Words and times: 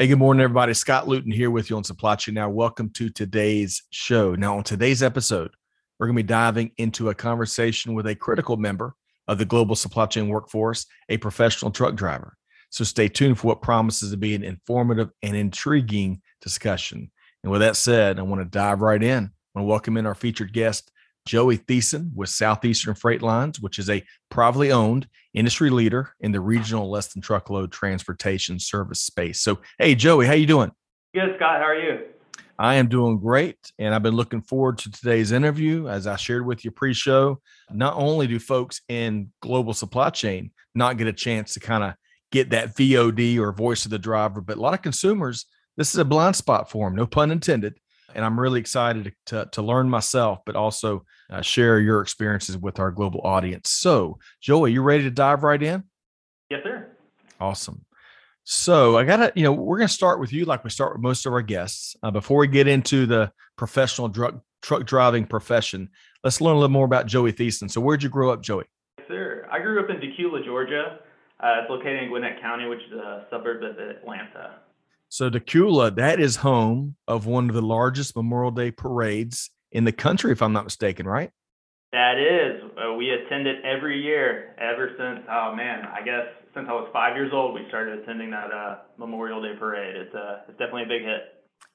Hey, 0.00 0.06
good 0.06 0.18
morning, 0.18 0.42
everybody. 0.42 0.72
Scott 0.72 1.08
Luton 1.08 1.30
here 1.30 1.50
with 1.50 1.68
you 1.68 1.76
on 1.76 1.84
Supply 1.84 2.14
Chain 2.14 2.34
Now. 2.34 2.48
Welcome 2.48 2.88
to 2.94 3.10
today's 3.10 3.82
show. 3.90 4.34
Now, 4.34 4.56
on 4.56 4.64
today's 4.64 5.02
episode, 5.02 5.50
we're 5.98 6.06
going 6.06 6.16
to 6.16 6.22
be 6.22 6.26
diving 6.26 6.70
into 6.78 7.10
a 7.10 7.14
conversation 7.14 7.92
with 7.92 8.06
a 8.06 8.14
critical 8.14 8.56
member 8.56 8.94
of 9.28 9.36
the 9.36 9.44
global 9.44 9.76
supply 9.76 10.06
chain 10.06 10.30
workforce, 10.30 10.86
a 11.10 11.18
professional 11.18 11.70
truck 11.70 11.96
driver. 11.96 12.34
So 12.70 12.82
stay 12.82 13.08
tuned 13.08 13.38
for 13.38 13.48
what 13.48 13.60
promises 13.60 14.10
to 14.10 14.16
be 14.16 14.34
an 14.34 14.42
informative 14.42 15.10
and 15.22 15.36
intriguing 15.36 16.22
discussion. 16.40 17.10
And 17.42 17.52
with 17.52 17.60
that 17.60 17.76
said, 17.76 18.18
I 18.18 18.22
want 18.22 18.40
to 18.40 18.46
dive 18.46 18.80
right 18.80 19.02
in. 19.02 19.24
I 19.24 19.58
want 19.58 19.66
to 19.66 19.68
welcome 19.68 19.98
in 19.98 20.06
our 20.06 20.14
featured 20.14 20.54
guest, 20.54 20.90
Joey 21.26 21.58
Thiessen 21.58 22.14
with 22.14 22.28
Southeastern 22.28 22.94
Freight 22.94 23.22
Lines, 23.22 23.60
which 23.60 23.78
is 23.78 23.90
a 23.90 24.04
privately 24.30 24.72
owned 24.72 25.06
industry 25.34 25.70
leader 25.70 26.12
in 26.20 26.32
the 26.32 26.40
regional 26.40 26.90
less 26.90 27.12
than 27.12 27.22
truckload 27.22 27.72
transportation 27.72 28.58
service 28.58 29.00
space. 29.00 29.40
So, 29.40 29.60
hey, 29.78 29.94
Joey, 29.94 30.26
how 30.26 30.32
you 30.32 30.46
doing? 30.46 30.72
Good, 31.14 31.34
Scott. 31.36 31.60
How 31.60 31.66
are 31.66 31.78
you? 31.78 32.00
I 32.58 32.74
am 32.74 32.88
doing 32.88 33.18
great, 33.18 33.56
and 33.78 33.94
I've 33.94 34.02
been 34.02 34.16
looking 34.16 34.42
forward 34.42 34.76
to 34.78 34.90
today's 34.90 35.32
interview. 35.32 35.88
As 35.88 36.06
I 36.06 36.16
shared 36.16 36.44
with 36.44 36.62
you 36.62 36.70
pre-show, 36.70 37.40
not 37.72 37.94
only 37.96 38.26
do 38.26 38.38
folks 38.38 38.82
in 38.88 39.32
global 39.40 39.72
supply 39.72 40.10
chain 40.10 40.50
not 40.74 40.98
get 40.98 41.06
a 41.06 41.12
chance 41.12 41.54
to 41.54 41.60
kind 41.60 41.82
of 41.82 41.94
get 42.30 42.50
that 42.50 42.76
VOD 42.76 43.38
or 43.38 43.52
voice 43.52 43.84
of 43.84 43.90
the 43.90 43.98
driver, 43.98 44.40
but 44.40 44.58
a 44.58 44.60
lot 44.60 44.74
of 44.74 44.82
consumers, 44.82 45.46
this 45.76 45.92
is 45.94 45.98
a 45.98 46.04
blind 46.04 46.36
spot 46.36 46.70
for 46.70 46.86
them, 46.86 46.96
no 46.96 47.06
pun 47.06 47.30
intended. 47.30 47.78
And 48.14 48.24
I'm 48.24 48.38
really 48.38 48.60
excited 48.60 49.12
to, 49.26 49.48
to 49.52 49.62
learn 49.62 49.88
myself, 49.88 50.40
but 50.46 50.56
also 50.56 51.04
uh, 51.30 51.42
share 51.42 51.80
your 51.80 52.00
experiences 52.00 52.56
with 52.56 52.78
our 52.78 52.90
global 52.90 53.20
audience. 53.22 53.70
So, 53.70 54.18
Joey, 54.40 54.72
you 54.72 54.82
ready 54.82 55.04
to 55.04 55.10
dive 55.10 55.42
right 55.42 55.62
in? 55.62 55.84
Yes, 56.50 56.60
sir. 56.64 56.88
Awesome. 57.40 57.84
So, 58.44 58.98
I 58.98 59.04
got 59.04 59.16
to, 59.16 59.32
you 59.36 59.44
know, 59.44 59.52
we're 59.52 59.78
going 59.78 59.88
to 59.88 59.94
start 59.94 60.18
with 60.18 60.32
you 60.32 60.44
like 60.44 60.64
we 60.64 60.70
start 60.70 60.94
with 60.94 61.02
most 61.02 61.26
of 61.26 61.32
our 61.32 61.42
guests. 61.42 61.96
Uh, 62.02 62.10
before 62.10 62.38
we 62.38 62.48
get 62.48 62.66
into 62.66 63.06
the 63.06 63.30
professional 63.56 64.08
drug, 64.08 64.40
truck 64.62 64.84
driving 64.86 65.24
profession, 65.26 65.88
let's 66.24 66.40
learn 66.40 66.56
a 66.56 66.58
little 66.58 66.70
more 66.70 66.84
about 66.84 67.06
Joey 67.06 67.32
Thiessen. 67.32 67.70
So, 67.70 67.80
where'd 67.80 68.02
you 68.02 68.08
grow 68.08 68.30
up, 68.30 68.42
Joey? 68.42 68.64
Yes, 68.98 69.08
sir. 69.08 69.46
I 69.50 69.60
grew 69.60 69.82
up 69.82 69.90
in 69.90 69.96
Dacula, 69.96 70.44
Georgia. 70.44 70.98
Uh, 71.38 71.60
it's 71.62 71.70
located 71.70 72.02
in 72.02 72.08
Gwinnett 72.08 72.40
County, 72.40 72.66
which 72.66 72.80
is 72.80 72.92
a 72.92 73.26
suburb 73.30 73.62
of 73.62 73.78
Atlanta. 73.78 74.56
So 75.12 75.28
Dacula, 75.28 75.96
that 75.96 76.20
is 76.20 76.36
home 76.36 76.94
of 77.08 77.26
one 77.26 77.48
of 77.48 77.54
the 77.56 77.62
largest 77.62 78.14
Memorial 78.14 78.52
Day 78.52 78.70
parades 78.70 79.50
in 79.72 79.82
the 79.82 79.90
country, 79.90 80.30
if 80.30 80.40
I'm 80.40 80.52
not 80.52 80.62
mistaken, 80.62 81.04
right? 81.04 81.32
That 81.90 82.16
is. 82.16 82.62
Uh, 82.78 82.94
we 82.94 83.10
attend 83.10 83.48
it 83.48 83.64
every 83.64 84.00
year 84.00 84.54
ever 84.56 84.92
since, 84.96 85.26
oh 85.28 85.52
man, 85.56 85.84
I 85.84 86.04
guess 86.04 86.26
since 86.54 86.68
I 86.68 86.72
was 86.74 86.88
five 86.92 87.16
years 87.16 87.32
old, 87.34 87.54
we 87.54 87.66
started 87.66 87.98
attending 87.98 88.30
that 88.30 88.52
uh, 88.52 88.76
Memorial 88.98 89.42
Day 89.42 89.58
parade. 89.58 89.96
It's, 89.96 90.14
uh, 90.14 90.42
it's 90.48 90.56
definitely 90.58 90.84
a 90.84 90.86
big 90.86 91.02
hit. 91.02 91.22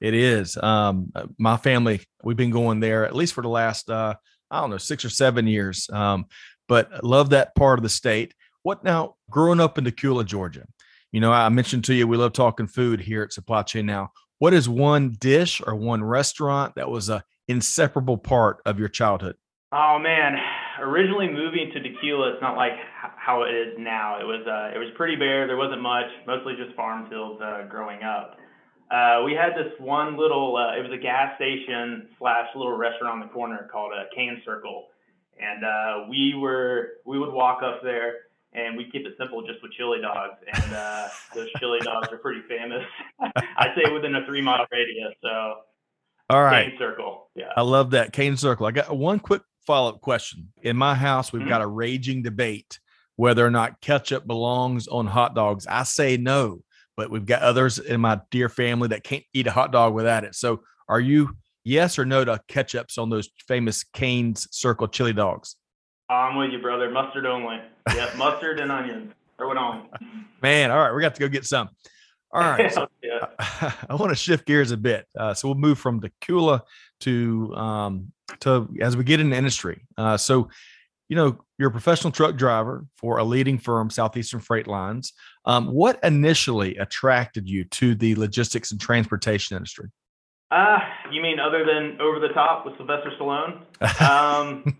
It 0.00 0.14
is. 0.14 0.56
Um, 0.56 1.12
my 1.38 1.58
family, 1.58 2.00
we've 2.24 2.38
been 2.38 2.50
going 2.50 2.80
there 2.80 3.04
at 3.04 3.14
least 3.14 3.34
for 3.34 3.42
the 3.42 3.50
last, 3.50 3.90
uh, 3.90 4.14
I 4.50 4.60
don't 4.62 4.70
know, 4.70 4.78
six 4.78 5.04
or 5.04 5.10
seven 5.10 5.46
years. 5.46 5.90
Um, 5.90 6.24
but 6.68 7.04
love 7.04 7.30
that 7.30 7.54
part 7.54 7.78
of 7.78 7.82
the 7.82 7.90
state. 7.90 8.32
What 8.62 8.82
now, 8.82 9.16
growing 9.28 9.60
up 9.60 9.76
in 9.76 9.84
Dacula, 9.84 10.24
Georgia, 10.24 10.64
you 11.12 11.20
know, 11.20 11.32
I 11.32 11.48
mentioned 11.48 11.84
to 11.84 11.94
you, 11.94 12.06
we 12.06 12.16
love 12.16 12.32
talking 12.32 12.66
food 12.66 13.00
here 13.00 13.22
at 13.22 13.32
Supply 13.32 13.62
Chain 13.62 13.86
Now. 13.86 14.12
What 14.38 14.52
is 14.52 14.68
one 14.68 15.16
dish 15.18 15.62
or 15.66 15.74
one 15.74 16.04
restaurant 16.04 16.74
that 16.74 16.90
was 16.90 17.08
a 17.08 17.24
inseparable 17.48 18.18
part 18.18 18.60
of 18.66 18.78
your 18.78 18.88
childhood? 18.88 19.36
Oh 19.72 19.98
man, 19.98 20.36
originally 20.80 21.28
moving 21.28 21.70
to 21.72 21.80
Dacula, 21.80 22.34
it's 22.34 22.42
not 22.42 22.56
like 22.56 22.72
how 23.16 23.42
it 23.42 23.54
is 23.54 23.74
now. 23.78 24.20
It 24.20 24.24
was 24.24 24.46
uh, 24.46 24.76
it 24.76 24.78
was 24.78 24.88
pretty 24.96 25.16
bare. 25.16 25.46
There 25.46 25.56
wasn't 25.56 25.82
much, 25.82 26.06
mostly 26.26 26.54
just 26.56 26.76
farm 26.76 27.08
fields 27.08 27.40
uh, 27.42 27.66
growing 27.68 28.02
up. 28.02 28.36
Uh, 28.90 29.22
we 29.24 29.32
had 29.32 29.50
this 29.58 29.72
one 29.80 30.16
little, 30.16 30.56
uh, 30.56 30.78
it 30.78 30.82
was 30.82 30.92
a 30.94 31.02
gas 31.02 31.34
station 31.34 32.06
slash 32.20 32.46
little 32.54 32.76
restaurant 32.76 33.20
on 33.20 33.26
the 33.26 33.32
corner 33.34 33.68
called 33.72 33.90
a 33.92 34.14
Cane 34.14 34.40
Circle, 34.44 34.86
and 35.40 35.64
uh, 35.64 36.08
we 36.08 36.34
were 36.38 37.02
we 37.04 37.18
would 37.18 37.32
walk 37.32 37.62
up 37.64 37.80
there 37.82 38.30
and 38.56 38.76
we 38.76 38.90
keep 38.90 39.06
it 39.06 39.14
simple 39.18 39.42
just 39.46 39.62
with 39.62 39.72
chili 39.72 39.98
dogs. 40.00 40.38
And 40.52 40.74
uh, 40.74 41.08
those 41.34 41.48
chili 41.58 41.78
dogs 41.80 42.08
are 42.10 42.16
pretty 42.16 42.40
famous. 42.48 42.82
I'd 43.56 43.74
say 43.76 43.92
within 43.92 44.14
a 44.16 44.24
three 44.26 44.40
mile 44.40 44.66
radius. 44.72 45.14
So, 45.22 45.54
all 46.30 46.42
right, 46.42 46.70
cane 46.70 46.78
circle. 46.78 47.28
Yeah, 47.34 47.52
I 47.56 47.62
love 47.62 47.90
that 47.90 48.12
cane 48.12 48.36
circle. 48.36 48.66
I 48.66 48.70
got 48.72 48.96
one 48.96 49.20
quick 49.20 49.42
follow 49.66 49.90
up 49.90 50.00
question. 50.00 50.52
In 50.62 50.76
my 50.76 50.94
house, 50.94 51.32
we've 51.32 51.40
mm-hmm. 51.42 51.50
got 51.50 51.62
a 51.62 51.66
raging 51.66 52.22
debate 52.22 52.80
whether 53.16 53.46
or 53.46 53.50
not 53.50 53.80
ketchup 53.80 54.26
belongs 54.26 54.88
on 54.88 55.06
hot 55.06 55.34
dogs. 55.34 55.66
I 55.66 55.84
say 55.84 56.16
no, 56.16 56.62
but 56.96 57.10
we've 57.10 57.26
got 57.26 57.42
others 57.42 57.78
in 57.78 58.00
my 58.00 58.20
dear 58.30 58.48
family 58.48 58.88
that 58.88 59.04
can't 59.04 59.24
eat 59.32 59.46
a 59.46 59.52
hot 59.52 59.72
dog 59.72 59.94
without 59.94 60.24
it. 60.24 60.34
So, 60.34 60.62
are 60.88 61.00
you 61.00 61.36
yes 61.64 61.98
or 61.98 62.06
no 62.06 62.24
to 62.24 62.40
ketchups 62.48 62.98
on 62.98 63.10
those 63.10 63.28
famous 63.48 63.84
Cane's 63.84 64.48
Circle 64.50 64.88
chili 64.88 65.12
dogs? 65.12 65.56
I'm 66.08 66.36
with 66.36 66.52
you, 66.52 66.60
brother. 66.60 66.90
Mustard 66.90 67.26
only. 67.26 67.60
Yeah, 67.94 68.10
mustard 68.16 68.60
and 68.60 68.70
onions. 68.70 69.12
Throw 69.38 69.50
it 69.50 69.58
on. 69.58 69.88
Man, 70.42 70.70
all 70.70 70.78
right, 70.78 70.92
we 70.92 71.00
got 71.00 71.14
to 71.14 71.20
go 71.20 71.28
get 71.28 71.44
some. 71.44 71.68
All 72.32 72.42
right, 72.42 72.72
so 72.72 72.86
yeah. 73.02 73.26
I, 73.38 73.74
I 73.90 73.94
want 73.94 74.10
to 74.10 74.16
shift 74.16 74.46
gears 74.46 74.70
a 74.70 74.76
bit. 74.76 75.06
Uh, 75.18 75.34
so 75.34 75.48
we'll 75.48 75.56
move 75.56 75.78
from 75.78 76.00
the 76.00 76.10
Kula 76.22 76.60
to 77.00 77.54
um, 77.54 78.12
to 78.40 78.68
as 78.80 78.96
we 78.96 79.04
get 79.04 79.20
into 79.20 79.36
industry. 79.36 79.86
Uh, 79.96 80.16
so, 80.16 80.48
you 81.08 81.16
know, 81.16 81.38
you're 81.58 81.68
a 81.68 81.72
professional 81.72 82.12
truck 82.12 82.36
driver 82.36 82.86
for 82.96 83.18
a 83.18 83.24
leading 83.24 83.58
firm, 83.58 83.90
Southeastern 83.90 84.40
Freight 84.40 84.66
Lines. 84.66 85.12
Um, 85.44 85.68
what 85.68 85.98
initially 86.02 86.76
attracted 86.76 87.48
you 87.48 87.64
to 87.64 87.94
the 87.94 88.14
logistics 88.16 88.72
and 88.72 88.80
transportation 88.80 89.56
industry? 89.56 89.90
Uh, 90.50 90.78
you 91.10 91.22
mean 91.22 91.40
other 91.40 91.64
than 91.64 92.00
Over 92.00 92.20
the 92.20 92.28
Top 92.28 92.64
with 92.66 92.76
Sylvester 92.76 93.12
Stallone? 93.18 93.62
Um, 94.00 94.78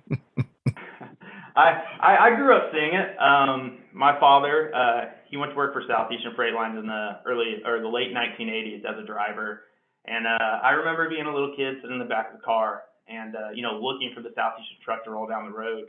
I, 1.56 2.32
I, 2.32 2.36
grew 2.36 2.54
up 2.54 2.70
seeing 2.72 2.92
it. 2.92 3.16
Um, 3.18 3.78
my 3.92 4.18
father, 4.20 4.74
uh, 4.74 5.16
he 5.30 5.36
went 5.36 5.52
to 5.52 5.56
work 5.56 5.72
for 5.72 5.82
Southeastern 5.88 6.34
Freight 6.36 6.52
Lines 6.52 6.78
in 6.78 6.86
the 6.86 7.20
early 7.24 7.62
or 7.64 7.80
the 7.80 7.88
late 7.88 8.12
1980s 8.12 8.84
as 8.84 9.02
a 9.02 9.06
driver, 9.06 9.62
and 10.04 10.26
uh, 10.26 10.60
I 10.62 10.70
remember 10.70 11.08
being 11.08 11.26
a 11.26 11.32
little 11.32 11.56
kid 11.56 11.76
sitting 11.80 11.96
in 11.96 11.98
the 11.98 12.04
back 12.04 12.32
of 12.32 12.40
the 12.40 12.44
car 12.44 12.82
and 13.08 13.34
uh, 13.36 13.50
you 13.54 13.62
know 13.62 13.80
looking 13.80 14.12
for 14.14 14.20
the 14.20 14.30
Southeastern 14.34 14.76
truck 14.84 15.04
to 15.04 15.10
roll 15.10 15.26
down 15.26 15.50
the 15.50 15.56
road, 15.56 15.86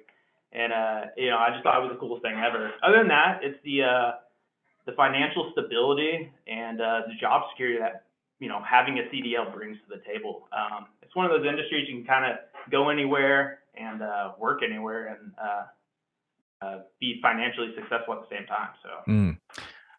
and 0.53 0.72
uh, 0.72 1.01
you 1.17 1.29
know 1.29 1.38
I 1.38 1.51
just 1.51 1.63
thought 1.63 1.77
it 1.79 1.83
was 1.83 1.91
the 1.94 2.00
coolest 2.00 2.23
thing 2.23 2.39
ever. 2.39 2.72
Other 2.81 3.00
than 3.00 3.09
that, 3.09 3.39
it's 3.44 3.59
the 3.63 3.83
uh, 3.83 4.11
the 4.85 4.94
financial 4.94 5.51
stability 5.51 6.31
and 6.47 6.79
uh, 6.79 7.01
the 7.07 7.13
job 7.19 7.44
security 7.51 7.79
that 7.79 8.07
you 8.40 8.50
know 8.50 8.62
having 8.70 9.00
a 9.00 9.03
CDL 9.03 9.53
brings 9.53 9.78
to 9.78 9.98
the 9.98 10.02
table. 10.06 10.48
Um, 10.52 10.88
it's 11.02 11.16
one 11.16 11.25
of 11.25 11.31
those 11.31 11.48
industries 11.48 11.88
you 11.90 11.96
can 11.96 12.06
kind 12.06 12.31
of 12.31 12.38
go 12.72 12.90
anywhere 12.90 13.59
and 13.75 14.02
uh, 14.02 14.31
work 14.40 14.62
anywhere 14.64 15.08
and 15.08 15.31
uh, 15.42 16.66
uh, 16.66 16.80
be 17.00 17.20
financially 17.22 17.74
successful 17.75 18.14
at 18.16 18.22
the 18.22 18.36
same 18.36 18.46
time. 18.48 18.70
So. 18.84 19.12
Mm. 19.12 19.38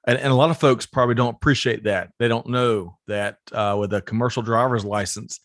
And, 0.07 0.19
and, 0.19 0.33
a 0.33 0.35
lot 0.35 0.51
of 0.51 0.59
folks 0.59 0.87
probably 0.87 1.15
don't 1.15 1.35
appreciate 1.35 1.85
that. 1.85 2.11
They 2.19 2.29
don't 2.29 2.47
know 2.47 2.97
that 3.09 3.39
uh, 3.53 3.77
with 3.79 3.93
a 3.93 4.01
commercial 4.01 4.43
driver's 4.43 4.85
license, 4.85 5.41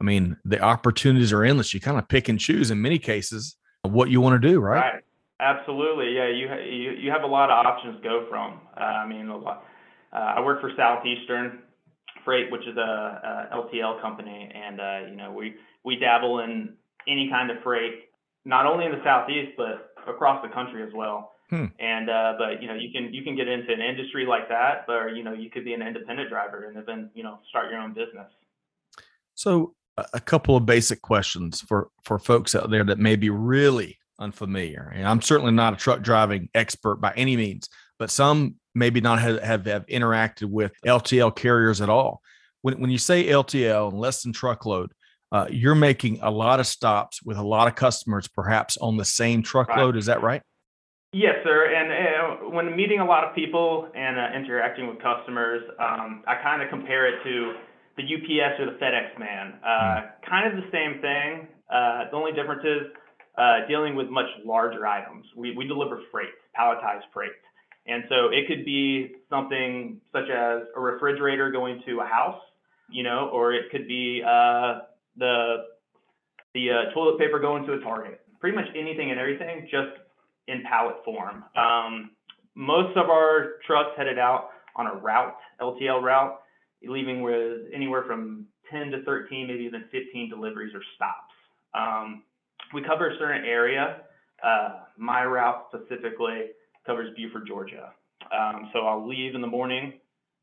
I 0.00 0.04
mean, 0.04 0.36
the 0.44 0.60
opportunities 0.60 1.32
are 1.32 1.44
endless. 1.44 1.74
You 1.74 1.80
kind 1.80 1.98
of 1.98 2.08
pick 2.08 2.28
and 2.28 2.38
choose 2.38 2.70
in 2.70 2.80
many 2.80 2.98
cases 2.98 3.56
what 3.82 4.10
you 4.10 4.20
want 4.20 4.40
to 4.40 4.48
do, 4.48 4.60
right? 4.60 4.94
Right. 4.94 5.02
Absolutely. 5.40 6.14
Yeah. 6.14 6.28
You 6.28 6.48
you 6.64 6.90
you 6.92 7.10
have 7.10 7.22
a 7.22 7.26
lot 7.26 7.50
of 7.50 7.64
options 7.64 7.96
to 7.96 8.02
go 8.02 8.26
from. 8.28 8.60
Uh, 8.76 8.80
I 8.80 9.06
mean, 9.06 9.28
a 9.28 9.36
lot. 9.36 9.64
Uh, 10.12 10.34
I 10.36 10.40
work 10.40 10.60
for 10.60 10.72
Southeastern 10.76 11.60
Freight, 12.28 12.52
which 12.52 12.66
is 12.66 12.76
a, 12.76 13.48
a 13.50 13.56
LTL 13.56 14.02
company, 14.02 14.52
and 14.54 14.78
uh, 14.78 15.00
you 15.08 15.16
know 15.16 15.32
we 15.32 15.54
we 15.82 15.96
dabble 15.96 16.40
in 16.40 16.74
any 17.08 17.30
kind 17.30 17.50
of 17.50 17.56
freight, 17.62 18.10
not 18.44 18.66
only 18.66 18.84
in 18.84 18.92
the 18.92 19.02
southeast 19.02 19.52
but 19.56 19.94
across 20.06 20.42
the 20.42 20.52
country 20.52 20.82
as 20.82 20.90
well. 20.94 21.32
Hmm. 21.48 21.64
And 21.80 22.10
uh, 22.10 22.34
but 22.36 22.60
you 22.60 22.68
know 22.68 22.74
you 22.74 22.90
can 22.92 23.14
you 23.14 23.24
can 23.24 23.34
get 23.34 23.48
into 23.48 23.72
an 23.72 23.80
industry 23.80 24.26
like 24.26 24.46
that, 24.50 24.84
or 24.88 25.08
you 25.08 25.24
know 25.24 25.32
you 25.32 25.48
could 25.48 25.64
be 25.64 25.72
an 25.72 25.80
independent 25.80 26.28
driver 26.28 26.66
and 26.66 26.86
then 26.86 27.08
you 27.14 27.22
know 27.22 27.38
start 27.48 27.70
your 27.70 27.80
own 27.80 27.94
business. 27.94 28.30
So 29.34 29.74
a 30.12 30.20
couple 30.20 30.54
of 30.54 30.66
basic 30.66 31.00
questions 31.00 31.62
for 31.62 31.88
for 32.04 32.18
folks 32.18 32.54
out 32.54 32.68
there 32.68 32.84
that 32.84 32.98
may 32.98 33.16
be 33.16 33.30
really 33.30 33.96
unfamiliar. 34.18 34.92
And 34.94 35.08
I'm 35.08 35.22
certainly 35.22 35.52
not 35.52 35.72
a 35.72 35.76
truck 35.76 36.02
driving 36.02 36.50
expert 36.54 36.96
by 36.96 37.14
any 37.16 37.38
means, 37.38 37.70
but 37.98 38.10
some 38.10 38.56
maybe 38.78 39.00
not 39.00 39.20
have, 39.20 39.42
have, 39.42 39.66
have 39.66 39.86
interacted 39.86 40.50
with 40.50 40.72
LTL 40.86 41.34
carriers 41.34 41.80
at 41.80 41.88
all. 41.88 42.22
when, 42.62 42.80
when 42.80 42.90
you 42.90 42.98
say 42.98 43.26
LTL 43.26 43.90
and 43.90 43.98
less 43.98 44.22
than 44.22 44.32
truckload, 44.32 44.92
uh, 45.30 45.46
you're 45.50 45.74
making 45.74 46.18
a 46.22 46.30
lot 46.30 46.58
of 46.60 46.66
stops 46.66 47.22
with 47.22 47.36
a 47.36 47.42
lot 47.42 47.68
of 47.68 47.74
customers, 47.74 48.28
perhaps 48.28 48.76
on 48.78 48.96
the 48.96 49.04
same 49.04 49.42
truckload. 49.42 49.94
Right. 49.94 49.98
Is 49.98 50.06
that 50.06 50.22
right? 50.22 50.42
Yes, 51.12 51.36
sir. 51.44 51.72
And 51.74 51.88
uh, 51.92 52.50
when 52.50 52.74
meeting 52.76 53.00
a 53.00 53.04
lot 53.04 53.24
of 53.24 53.34
people 53.34 53.88
and 53.94 54.18
uh, 54.18 54.36
interacting 54.36 54.88
with 54.88 54.98
customers, 55.02 55.62
um, 55.80 56.22
I 56.26 56.36
kind 56.42 56.62
of 56.62 56.68
compare 56.68 57.06
it 57.08 57.22
to 57.24 57.54
the 57.96 58.04
UPS 58.04 58.60
or 58.60 58.66
the 58.66 58.78
FedEx 58.78 59.18
man. 59.18 59.54
Mm. 59.66 60.10
Kind 60.28 60.46
of 60.48 60.62
the 60.62 60.68
same 60.70 61.00
thing. 61.00 61.48
Uh, 61.72 62.10
the 62.10 62.16
only 62.16 62.32
difference 62.32 62.62
is 62.64 62.92
uh, 63.38 63.66
dealing 63.68 63.94
with 63.94 64.08
much 64.08 64.26
larger 64.44 64.86
items. 64.86 65.24
We, 65.36 65.56
we 65.56 65.66
deliver 65.66 66.00
freight, 66.10 66.30
palletized 66.58 67.08
freight. 67.12 67.32
And 67.88 68.04
so 68.10 68.28
it 68.28 68.46
could 68.46 68.66
be 68.66 69.16
something 69.30 70.00
such 70.12 70.28
as 70.30 70.62
a 70.76 70.80
refrigerator 70.80 71.50
going 71.50 71.82
to 71.86 72.00
a 72.00 72.04
house, 72.04 72.40
you 72.90 73.02
know, 73.02 73.30
or 73.32 73.54
it 73.54 73.70
could 73.72 73.88
be 73.88 74.22
uh, 74.22 74.80
the 75.16 75.64
the 76.54 76.70
uh, 76.70 76.94
toilet 76.94 77.18
paper 77.18 77.38
going 77.38 77.66
to 77.66 77.72
a 77.72 77.80
Target. 77.80 78.20
Pretty 78.40 78.56
much 78.56 78.66
anything 78.76 79.10
and 79.10 79.18
everything, 79.18 79.68
just 79.70 79.98
in 80.48 80.62
pallet 80.68 80.96
form. 81.04 81.44
Um, 81.56 82.10
most 82.54 82.96
of 82.96 83.08
our 83.10 83.54
trucks 83.66 83.90
headed 83.96 84.18
out 84.18 84.50
on 84.76 84.86
a 84.86 84.94
route, 84.94 85.36
LTL 85.60 86.02
route, 86.02 86.40
leaving 86.86 87.22
with 87.22 87.62
anywhere 87.74 88.04
from 88.06 88.46
10 88.70 88.90
to 88.90 89.02
13, 89.02 89.46
maybe 89.46 89.64
even 89.64 89.84
15 89.90 90.30
deliveries 90.30 90.74
or 90.74 90.80
stops. 90.94 91.34
Um, 91.74 92.22
we 92.74 92.82
cover 92.82 93.10
a 93.10 93.18
certain 93.18 93.44
area. 93.44 94.02
Uh, 94.42 94.80
my 94.96 95.24
route 95.24 95.66
specifically 95.68 96.50
covers 96.88 97.10
Buford, 97.14 97.46
Georgia. 97.46 97.92
Um, 98.36 98.70
so 98.72 98.80
I'll 98.80 99.06
leave 99.06 99.34
in 99.34 99.42
the 99.42 99.46
morning 99.46 99.92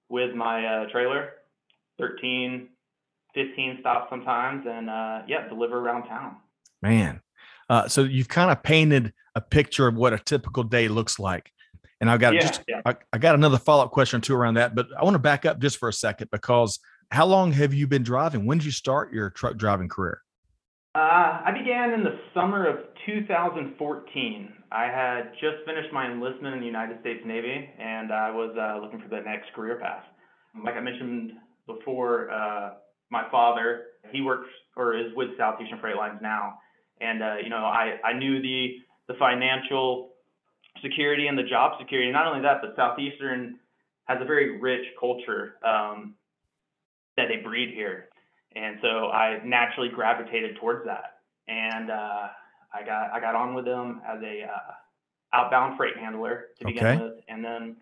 with 0.10 0.36
my 0.36 0.66
uh, 0.66 0.90
trailer, 0.92 1.30
13, 2.00 2.70
15 3.34 3.78
stops 3.82 4.10
sometimes, 4.12 4.66
and 4.70 4.90
uh, 4.90 5.22
yeah, 5.28 5.48
deliver 5.50 5.80
around 5.80 6.08
town. 6.08 6.38
Man, 6.84 7.20
uh, 7.68 7.88
so 7.88 8.04
you've 8.04 8.30
kind 8.30 8.52
of 8.52 8.62
painted 8.62 9.12
a 9.34 9.42
picture 9.42 9.88
of 9.88 9.96
what 9.96 10.14
a 10.14 10.20
typical 10.20 10.64
day 10.64 10.88
looks 10.88 11.18
like. 11.18 11.52
And 12.00 12.12
I've 12.12 12.20
got 12.20 12.36
yeah, 12.36 12.42
just, 12.42 12.62
yeah. 12.68 12.82
I, 12.86 12.96
I, 13.12 13.18
got 13.18 13.36
another 13.36 13.58
follow 13.58 13.84
up 13.84 13.92
question 13.92 14.20
or 14.20 14.22
two 14.22 14.36
around 14.36 14.56
that, 14.56 14.76
but 14.76 14.88
I 15.00 15.04
want 15.04 15.16
to 15.16 15.20
back 15.20 15.46
up 15.46 15.60
just 15.60 15.78
for 15.78 15.90
a 15.90 15.94
second 15.94 16.30
because 16.30 16.80
how 17.10 17.26
long 17.26 17.52
have 17.54 17.74
you 17.74 17.88
been 17.88 18.04
driving? 18.04 18.46
When 18.46 18.60
did 18.60 18.66
you 18.66 18.72
start 18.72 19.14
your 19.14 19.30
truck 19.32 19.58
driving 19.58 19.90
career? 19.90 20.22
Uh, 20.96 21.42
I 21.44 21.52
began 21.52 21.92
in 21.92 22.06
the 22.06 22.18
summer 22.34 22.66
of 22.66 22.78
2014. 23.06 24.54
I 24.72 24.84
had 24.86 25.34
just 25.34 25.66
finished 25.66 25.92
my 25.92 26.10
enlistment 26.10 26.54
in 26.54 26.62
the 26.62 26.66
United 26.66 27.02
States 27.02 27.20
Navy, 27.26 27.70
and 27.78 28.14
I 28.14 28.32
was 28.32 28.56
uh, 28.58 28.82
looking 28.82 29.02
for 29.02 29.10
the 29.10 29.20
next 29.20 29.52
career 29.54 29.78
path. 29.78 30.06
Like 30.64 30.76
I 30.76 30.80
mentioned 30.80 31.34
before, 31.68 32.32
uh, 32.32 32.76
my 33.12 33.30
father, 33.30 33.88
he 34.14 34.22
works 34.22 34.48
or 34.78 34.96
is 34.98 35.08
with 35.18 35.38
Southeastern 35.38 35.80
Freight 35.82 35.98
Lines 35.98 36.20
now, 36.22 36.60
and 37.02 37.22
uh, 37.22 37.36
you 37.44 37.50
know, 37.50 37.58
I, 37.58 37.98
I 38.06 38.18
knew 38.18 38.42
the 38.42 38.78
the 39.10 39.16
financial 39.20 40.14
security 40.82 41.28
and 41.28 41.38
the 41.38 41.44
job 41.44 41.74
security. 41.78 42.10
Not 42.10 42.26
only 42.26 42.42
that, 42.44 42.62
but 42.62 42.74
Southeastern 42.78 43.60
has 44.06 44.20
a 44.22 44.26
very 44.26 44.62
rich 44.62 44.86
culture 44.98 45.56
um, 45.62 46.16
that 47.18 47.26
they 47.28 47.44
breed 47.44 47.74
here, 47.76 48.08
and 48.56 48.78
so 48.82 49.08
I 49.08 49.42
naturally 49.44 49.90
gravitated 49.90 50.58
towards 50.60 50.86
that. 50.86 51.20
And 51.48 51.92
uh, 51.92 52.28
I 52.74 52.84
got 52.86 53.12
I 53.12 53.20
got 53.20 53.36
on 53.36 53.54
with 53.54 53.66
them 53.66 54.02
as 54.08 54.22
a 54.22 54.44
uh, 54.44 54.74
outbound 55.34 55.78
freight 55.78 55.98
handler 55.98 56.48
to 56.60 56.66
begin 56.66 56.86
okay. 56.86 57.04
with, 57.04 57.14
and 57.28 57.44
then 57.44 57.76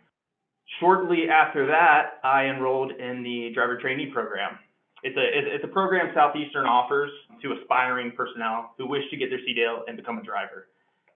shortly 0.80 1.30
after 1.30 1.68
that, 1.68 2.20
I 2.24 2.46
enrolled 2.46 2.92
in 2.92 3.24
the 3.24 3.52
driver 3.54 3.78
trainee 3.78 4.08
program. 4.08 4.60
It's 5.04 5.18
a 5.18 5.56
it's 5.56 5.64
a 5.64 5.68
program 5.68 6.12
Southeastern 6.14 6.66
offers 6.66 7.12
to 7.42 7.54
aspiring 7.54 8.12
personnel 8.16 8.74
who 8.78 8.88
wish 8.88 9.04
to 9.12 9.18
get 9.18 9.30
their 9.30 9.40
CDL 9.40 9.82
and 9.88 9.98
become 9.98 10.18
a 10.18 10.24
driver. 10.24 10.68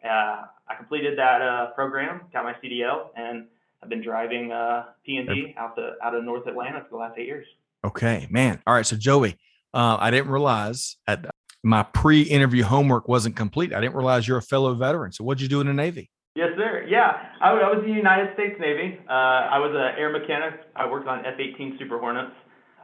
Uh, 0.04 0.46
I 0.68 0.76
completed 0.76 1.18
that 1.18 1.42
uh, 1.42 1.72
program, 1.72 2.22
got 2.32 2.44
my 2.44 2.54
CDL, 2.64 3.08
and 3.16 3.48
I've 3.82 3.90
been 3.90 4.04
driving 4.04 4.52
uh, 4.52 4.86
P&D 5.06 5.56
out 5.58 5.76
the 5.76 5.96
out 6.04 6.16
of 6.16 6.24
North 6.24 6.48
Atlanta 6.48 6.82
for 6.82 6.90
the 6.92 6.98
last 6.98 7.18
eight 7.18 7.28
years. 7.28 7.48
Okay, 7.88 8.28
man. 8.30 8.62
All 8.68 8.74
right, 8.74 8.86
so 8.86 8.98
Joey, 8.98 9.38
uh, 9.74 9.96
I 9.98 10.12
didn't 10.12 10.30
realize 10.30 10.98
at 11.08 11.26
my 11.64 11.84
pre-interview 11.84 12.64
homework 12.64 13.08
wasn't 13.08 13.38
complete. 13.38 13.74
I 13.74 13.80
didn't 13.80 13.96
realize 13.96 14.28
you're 14.28 14.38
a 14.38 14.42
fellow 14.42 14.74
veteran. 14.74 15.14
So 15.14 15.24
what'd 15.24 15.42
you 15.42 15.48
do 15.48 15.62
in 15.62 15.68
the 15.68 15.74
Navy? 15.74 16.12
Yes, 16.36 16.50
sir. 16.58 16.86
Yeah, 16.88 17.14
I, 17.42 17.52
I 17.52 17.70
was 17.72 17.84
in 17.86 17.92
the 17.92 17.98
United 17.98 18.34
States 18.34 18.56
Navy. 18.60 19.00
Uh, 19.10 19.12
I 19.12 19.58
was 19.58 19.72
an 19.74 19.98
air 19.98 20.12
mechanic. 20.12 20.60
I 20.76 20.86
worked 20.90 21.08
on 21.08 21.26
F-18 21.26 21.80
Super 21.80 21.98
Hornets. 21.98 22.34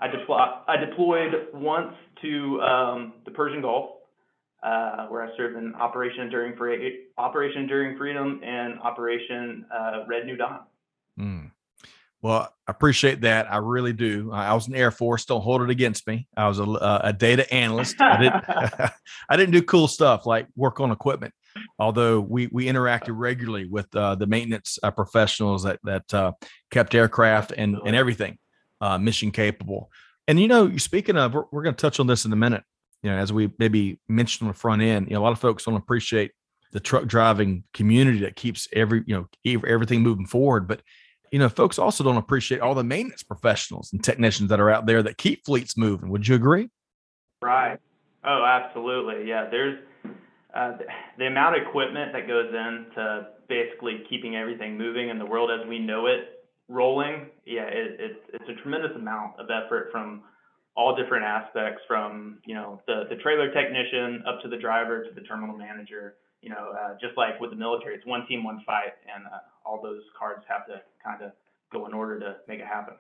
I, 0.02 0.08
I 0.68 0.78
deployed 0.78 1.34
once 1.54 1.94
to 2.22 2.62
um, 2.62 3.14
the 3.26 3.32
Persian 3.32 3.62
Gulf, 3.62 3.92
uh, 4.64 5.08
where 5.08 5.22
I 5.24 5.36
served 5.36 5.58
in 5.58 5.76
Operation 5.76 6.22
Enduring, 6.22 6.56
Free- 6.58 7.08
Operation 7.18 7.64
Enduring 7.64 7.98
Freedom 7.98 8.40
and 8.44 8.80
Operation 8.80 9.66
uh, 9.74 10.06
Red 10.08 10.26
New 10.26 10.38
Dawn. 10.38 10.62
Mm. 11.20 11.52
Well, 12.24 12.54
I 12.66 12.72
appreciate 12.72 13.20
that. 13.22 13.52
I 13.52 13.58
really 13.58 13.92
do. 13.92 14.32
I 14.32 14.54
was 14.54 14.68
in 14.68 14.74
the 14.74 14.80
Air 14.80 14.92
Force. 14.92 15.26
Don't 15.26 15.42
hold 15.42 15.62
it 15.62 15.70
against 15.70 16.08
me. 16.08 16.26
I 16.38 16.48
was 16.48 16.58
a, 16.58 16.64
a 17.04 17.12
data 17.12 17.54
analyst. 17.54 18.00
I 18.00 18.18
didn't. 18.18 18.44
I 19.30 19.36
didn't 19.36 19.52
do 19.52 19.62
cool 19.62 19.90
stuff 19.90 20.26
like 20.26 20.48
work 20.56 20.80
on 20.80 20.90
equipment. 20.90 21.34
Although 21.78 22.22
we 22.22 22.48
we 22.48 22.68
interacted 22.68 23.12
regularly 23.14 23.68
with 23.68 23.94
uh, 23.94 24.16
the 24.16 24.26
maintenance 24.26 24.80
uh, 24.82 24.92
professionals 24.92 25.64
that 25.64 25.80
that 25.84 26.14
uh, 26.14 26.32
kept 26.72 26.96
aircraft 26.96 27.52
and 27.52 27.78
and 27.86 27.94
everything 27.94 28.38
uh, 28.80 28.98
mission 28.98 29.32
capable. 29.32 29.92
And 30.26 30.40
you 30.40 30.48
know, 30.48 30.68
you 30.68 30.80
speaking 30.80 31.18
of, 31.18 31.34
we're, 31.34 31.44
we're 31.52 31.64
going 31.64 31.76
to 31.76 31.82
touch 31.82 32.00
on 32.00 32.08
this 32.08 32.24
in 32.24 32.32
a 32.32 32.38
minute. 32.38 32.64
You 33.02 33.12
know, 33.12 33.18
as 33.18 33.34
we 33.34 33.52
maybe 33.60 34.00
mentioned 34.08 34.48
on 34.48 34.54
the 34.54 34.58
front 34.58 34.82
end, 34.82 35.08
you 35.08 35.14
know, 35.14 35.20
a 35.20 35.24
lot 35.24 35.34
of 35.34 35.40
folks 35.40 35.66
don't 35.66 35.76
appreciate 35.76 36.32
the 36.72 36.80
truck 36.80 37.06
driving 37.06 37.66
community 37.74 38.20
that 38.20 38.38
keeps 38.38 38.70
every 38.72 39.04
you 39.06 39.28
know 39.44 39.60
everything 39.68 40.02
moving 40.02 40.26
forward, 40.26 40.70
but 40.70 40.82
you 41.34 41.40
know, 41.40 41.50
folks 41.50 41.80
also 41.80 42.04
don't 42.04 42.18
appreciate 42.18 42.62
all 42.62 42.76
the 42.76 42.84
maintenance 42.84 43.24
professionals 43.24 43.92
and 43.92 44.04
technicians 44.04 44.50
that 44.50 44.60
are 44.60 44.70
out 44.70 44.86
there 44.86 45.02
that 45.02 45.18
keep 45.18 45.44
fleets 45.44 45.76
moving. 45.76 46.10
Would 46.10 46.28
you 46.28 46.36
agree? 46.36 46.70
Right. 47.42 47.80
Oh, 48.24 48.46
absolutely. 48.46 49.28
Yeah. 49.28 49.50
There's 49.50 49.80
uh, 50.56 50.74
the 51.18 51.26
amount 51.26 51.58
of 51.58 51.64
equipment 51.64 52.14
that 52.14 52.28
goes 52.28 52.50
into 52.50 53.30
basically 53.50 54.04
keeping 54.08 54.36
everything 54.36 54.78
moving 54.78 55.10
in 55.10 55.18
the 55.18 55.26
world 55.26 55.50
as 55.50 55.68
we 55.68 55.80
know 55.80 56.06
it 56.06 56.46
rolling. 56.70 57.32
Yeah, 57.48 57.64
it, 57.64 57.98
it's 58.00 58.20
it's 58.32 58.50
a 58.50 58.62
tremendous 58.62 58.92
amount 58.96 59.40
of 59.40 59.48
effort 59.50 59.90
from 59.92 60.22
all 60.78 60.96
different 60.96 61.26
aspects, 61.26 61.82
from 61.88 62.38
you 62.46 62.54
know 62.54 62.80
the 62.86 63.06
the 63.10 63.16
trailer 63.24 63.52
technician 63.52 64.24
up 64.28 64.40
to 64.44 64.50
the 64.50 64.58
driver 64.58 65.04
to 65.04 65.10
the 65.16 65.22
terminal 65.22 65.58
manager 65.58 66.14
you 66.44 66.50
know, 66.50 66.74
uh, 66.78 66.96
just 67.02 67.18
like 67.18 67.40
with 67.40 67.52
the 67.52 67.56
military, 67.56 67.96
it's 67.96 68.06
one 68.06 68.28
team, 68.28 68.44
one 68.44 68.62
fight, 68.66 68.94
and 69.14 69.26
uh, 69.26 69.40
all 69.66 69.82
those 69.82 70.02
cards 70.20 70.44
have 70.48 70.68
to 70.68 70.82
kind 71.04 71.24
of 71.24 71.32
go 71.72 71.86
in 71.88 71.94
order 71.94 72.20
to 72.20 72.36
make 72.48 72.60
it 72.60 72.68
happen. 72.68 72.96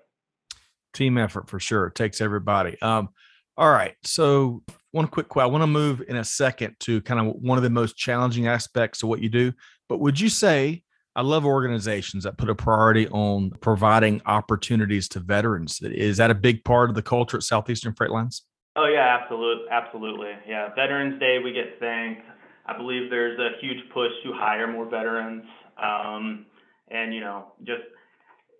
Team 0.93 1.17
effort 1.17 1.49
for 1.49 1.59
sure. 1.59 1.87
It 1.87 1.95
takes 1.95 2.21
everybody. 2.21 2.81
Um, 2.81 3.09
all 3.57 3.69
right. 3.69 3.95
So, 4.03 4.63
one 4.91 5.07
quick 5.07 5.27
question. 5.27 5.49
I 5.49 5.51
want 5.51 5.63
to 5.63 5.67
move 5.67 6.03
in 6.07 6.15
a 6.15 6.23
second 6.23 6.75
to 6.81 7.01
kind 7.01 7.19
of 7.19 7.35
one 7.35 7.57
of 7.57 7.63
the 7.63 7.69
most 7.69 7.97
challenging 7.97 8.47
aspects 8.47 9.03
of 9.03 9.09
what 9.09 9.21
you 9.21 9.29
do. 9.29 9.51
But 9.89 9.99
would 9.99 10.19
you 10.19 10.29
say, 10.29 10.81
I 11.15 11.21
love 11.21 11.45
organizations 11.45 12.23
that 12.23 12.37
put 12.37 12.49
a 12.49 12.55
priority 12.55 13.07
on 13.09 13.51
providing 13.59 14.21
opportunities 14.25 15.07
to 15.09 15.19
veterans? 15.19 15.81
Is 15.81 16.17
that 16.17 16.31
a 16.31 16.35
big 16.35 16.63
part 16.63 16.89
of 16.89 16.95
the 16.95 17.01
culture 17.01 17.37
at 17.37 17.43
Southeastern 17.43 17.93
Freight 17.93 18.11
Lines? 18.11 18.43
Oh 18.75 18.87
yeah, 18.87 19.19
absolutely, 19.21 19.65
absolutely. 19.69 20.31
Yeah, 20.47 20.73
Veterans 20.73 21.19
Day 21.19 21.37
we 21.43 21.51
get 21.51 21.79
thanked. 21.79 22.23
I 22.65 22.77
believe 22.77 23.09
there's 23.09 23.39
a 23.39 23.59
huge 23.59 23.89
push 23.93 24.11
to 24.23 24.33
hire 24.33 24.71
more 24.71 24.89
veterans. 24.89 25.43
Um, 25.81 26.45
and, 26.89 27.13
you 27.13 27.19
know, 27.19 27.53
just 27.63 27.81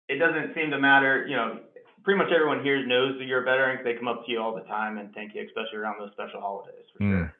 it 0.10 0.18
doesn't 0.18 0.54
seem 0.56 0.72
to 0.72 0.80
matter, 0.80 1.26
you 1.28 1.36
know, 1.36 1.60
pretty 2.04 2.18
much 2.18 2.32
everyone 2.34 2.64
here 2.64 2.86
knows 2.86 3.18
that 3.18 3.26
you're 3.26 3.42
a 3.42 3.46
veteran 3.46 3.80
they 3.84 3.94
come 3.94 4.08
up 4.08 4.26
to 4.26 4.32
you 4.32 4.42
all 4.42 4.54
the 4.54 4.64
time 4.64 4.98
and 4.98 5.14
thank 5.14 5.34
you, 5.34 5.42
especially 5.46 5.78
around 5.78 5.96
those 6.00 6.12
special 6.12 6.42
holidays 6.42 6.86
for 6.98 7.04
mm. 7.04 7.12
sure. 7.12 7.36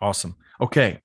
Awesome. 0.00 0.36
Okay. 0.60 0.98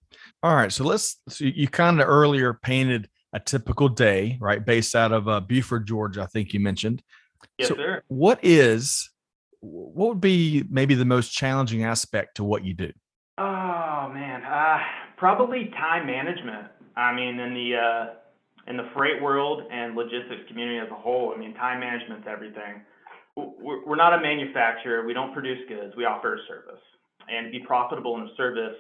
All 0.44 0.56
right. 0.56 0.72
So 0.72 0.84
let's, 0.84 1.22
so 1.30 1.46
you 1.46 1.68
kind 1.68 2.02
of 2.02 2.08
earlier 2.08 2.54
painted 2.54 3.08
a 3.32 3.40
typical 3.40 3.90
day, 3.90 4.38
right? 4.42 4.66
Based 4.66 4.96
out 4.96 5.12
of 5.12 5.28
uh, 5.28 5.40
Buford, 5.40 5.88
Georgia, 5.88 6.24
I 6.24 6.26
think 6.26 6.54
you 6.54 6.60
mentioned. 6.60 7.04
Yes, 7.58 7.70
so 7.70 7.76
sir. 7.76 8.04
What 8.08 8.40
is, 8.42 9.10
what 9.60 10.10
would 10.10 10.22
be 10.22 10.64
maybe 10.70 10.96
the 10.96 11.06
most 11.06 11.30
challenging 11.30 11.84
aspect 11.84 12.38
to 12.38 12.44
what 12.44 12.66
you 12.66 12.74
do? 12.74 12.92
Man, 14.38 14.52
uh, 14.52 14.78
probably 15.18 15.72
time 15.78 16.06
management. 16.06 16.68
I 16.96 17.14
mean, 17.14 17.40
in 17.40 17.54
the 17.54 17.76
uh, 17.76 18.70
in 18.70 18.78
the 18.78 18.90
freight 18.96 19.22
world 19.22 19.64
and 19.72 19.96
logistics 19.96 20.48
community 20.48 20.80
as 20.80 20.92
a 20.92 20.96
whole, 20.96 21.34
I 21.36 21.40
mean, 21.40 21.54
time 21.56 21.80
management's 21.80 22.28
everything. 22.30 22.82
We're, 23.36 23.86
we're 23.86 23.96
not 23.96 24.14
a 24.14 24.22
manufacturer. 24.22 25.06
We 25.06 25.14
don't 25.14 25.34
produce 25.34 25.60
goods. 25.70 25.94
We 25.96 26.06
offer 26.06 26.36
a 26.36 26.40
service, 26.48 26.82
and 27.30 27.46
to 27.48 27.52
be 27.52 27.66
profitable 27.66 28.18
in 28.18 28.24
a 28.24 28.36
service, 28.36 28.76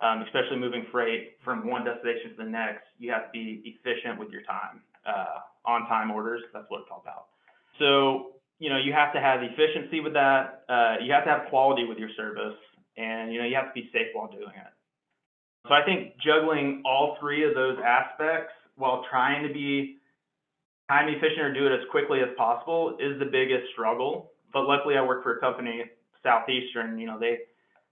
um, 0.00 0.22
especially 0.22 0.58
moving 0.58 0.86
freight 0.90 1.38
from 1.44 1.68
one 1.68 1.84
destination 1.84 2.30
to 2.36 2.44
the 2.44 2.50
next, 2.50 2.84
you 2.98 3.12
have 3.12 3.26
to 3.26 3.32
be 3.32 3.62
efficient 3.64 4.18
with 4.18 4.30
your 4.30 4.42
time. 4.42 4.82
Uh, 5.06 5.40
on 5.66 5.86
time 5.86 6.10
orders, 6.10 6.42
that's 6.52 6.64
what 6.68 6.80
it's 6.80 6.88
all 6.90 7.02
about. 7.02 7.26
So 7.78 8.34
you 8.58 8.70
know, 8.70 8.78
you 8.78 8.92
have 8.92 9.12
to 9.14 9.20
have 9.20 9.40
efficiency 9.42 10.00
with 10.00 10.12
that. 10.14 10.64
Uh, 10.68 10.96
you 11.02 11.12
have 11.12 11.24
to 11.24 11.30
have 11.30 11.48
quality 11.50 11.84
with 11.84 11.98
your 11.98 12.10
service, 12.16 12.56
and 12.96 13.32
you 13.32 13.40
know, 13.40 13.46
you 13.46 13.54
have 13.56 13.74
to 13.74 13.80
be 13.80 13.90
safe 13.92 14.08
while 14.14 14.30
doing 14.30 14.54
it. 14.54 14.72
So 15.66 15.74
I 15.74 15.82
think 15.84 16.14
juggling 16.20 16.82
all 16.84 17.16
three 17.20 17.44
of 17.44 17.54
those 17.54 17.78
aspects 17.84 18.52
while 18.76 19.04
trying 19.10 19.46
to 19.46 19.52
be 19.52 19.98
time 20.88 21.08
efficient 21.08 21.40
or 21.40 21.54
do 21.54 21.66
it 21.66 21.72
as 21.72 21.80
quickly 21.90 22.20
as 22.20 22.28
possible 22.36 22.96
is 23.00 23.18
the 23.18 23.24
biggest 23.24 23.72
struggle. 23.72 24.32
But 24.52 24.64
luckily, 24.64 24.96
I 24.96 25.02
work 25.02 25.22
for 25.22 25.36
a 25.36 25.40
company, 25.40 25.84
Southeastern. 26.22 26.98
You 26.98 27.06
know, 27.06 27.18
they 27.18 27.38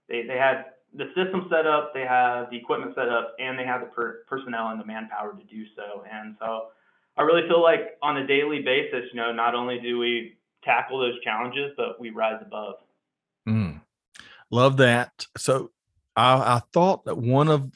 they 0.07 0.25
they 0.27 0.37
had 0.37 0.65
the 0.93 1.07
system 1.15 1.47
set 1.49 1.65
up, 1.65 1.93
they 1.93 2.05
have 2.07 2.51
the 2.51 2.57
equipment 2.57 2.93
set 2.95 3.09
up, 3.09 3.35
and 3.39 3.57
they 3.57 3.65
have 3.65 3.81
the 3.81 3.87
per- 3.87 4.23
personnel 4.27 4.69
and 4.69 4.79
the 4.79 4.85
manpower 4.85 5.33
to 5.33 5.43
do 5.45 5.65
so. 5.75 6.03
And 6.09 6.35
so, 6.39 6.67
I 7.17 7.23
really 7.23 7.47
feel 7.47 7.61
like 7.61 7.97
on 8.03 8.17
a 8.17 8.27
daily 8.27 8.61
basis, 8.61 9.09
you 9.11 9.17
know, 9.17 9.33
not 9.33 9.55
only 9.55 9.79
do 9.79 9.97
we 9.97 10.37
tackle 10.63 10.99
those 10.99 11.19
challenges, 11.23 11.71
but 11.75 11.99
we 11.99 12.11
rise 12.11 12.41
above. 12.41 12.75
Mm. 13.47 13.81
Love 14.51 14.77
that. 14.77 15.25
So, 15.35 15.71
I, 16.15 16.55
I 16.55 16.61
thought 16.73 17.05
that 17.05 17.17
one 17.17 17.47
of 17.47 17.71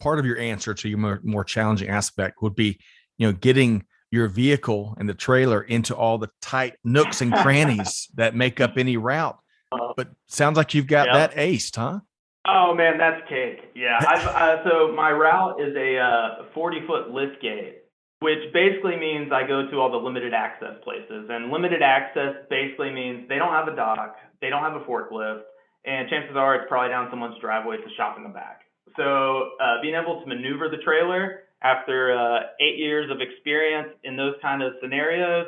part 0.00 0.18
of 0.18 0.26
your 0.26 0.38
answer 0.38 0.74
to 0.74 0.88
your 0.88 0.98
more, 0.98 1.20
more 1.22 1.44
challenging 1.44 1.88
aspect 1.88 2.42
would 2.42 2.54
be, 2.54 2.78
you 3.16 3.26
know, 3.26 3.32
getting 3.32 3.84
your 4.10 4.28
vehicle 4.28 4.94
and 4.98 5.08
the 5.08 5.14
trailer 5.14 5.62
into 5.62 5.94
all 5.94 6.18
the 6.18 6.30
tight 6.40 6.74
nooks 6.84 7.20
and 7.20 7.32
crannies 7.32 8.08
that 8.14 8.34
make 8.34 8.60
up 8.60 8.76
any 8.76 8.96
route. 8.96 9.38
Uh, 9.70 9.92
but 9.96 10.08
sounds 10.28 10.56
like 10.56 10.74
you've 10.74 10.86
got 10.86 11.08
yep. 11.08 11.32
that 11.32 11.38
aced, 11.38 11.76
huh? 11.76 12.00
Oh 12.46 12.74
man, 12.74 12.96
that's 12.96 13.28
cake. 13.28 13.70
Yeah. 13.74 13.98
I've, 14.08 14.26
uh, 14.26 14.64
so 14.64 14.92
my 14.92 15.10
route 15.10 15.60
is 15.60 15.76
a 15.76 15.98
uh, 15.98 16.44
40 16.54 16.86
foot 16.86 17.10
lift 17.10 17.42
gate, 17.42 17.82
which 18.20 18.52
basically 18.54 18.96
means 18.96 19.30
I 19.30 19.46
go 19.46 19.70
to 19.70 19.76
all 19.76 19.90
the 19.90 19.98
limited 19.98 20.32
access 20.32 20.76
places. 20.82 21.28
And 21.28 21.50
limited 21.52 21.82
access 21.82 22.36
basically 22.48 22.90
means 22.90 23.28
they 23.28 23.36
don't 23.36 23.52
have 23.52 23.68
a 23.68 23.76
dock, 23.76 24.16
they 24.40 24.48
don't 24.48 24.62
have 24.62 24.80
a 24.80 24.84
forklift, 24.84 25.42
and 25.88 26.08
chances 26.10 26.36
are 26.36 26.54
it's 26.54 26.68
probably 26.68 26.90
down 26.90 27.08
someone's 27.10 27.40
driveway 27.40 27.78
to 27.78 27.94
shop 27.96 28.18
in 28.18 28.22
the 28.22 28.28
back. 28.28 28.60
So 28.96 29.56
uh, 29.60 29.80
being 29.80 29.94
able 29.94 30.20
to 30.20 30.26
maneuver 30.26 30.68
the 30.68 30.76
trailer 30.84 31.44
after 31.62 32.12
uh, 32.12 32.52
eight 32.60 32.76
years 32.76 33.10
of 33.10 33.20
experience 33.20 33.88
in 34.04 34.16
those 34.16 34.34
kind 34.42 34.62
of 34.62 34.74
scenarios, 34.82 35.46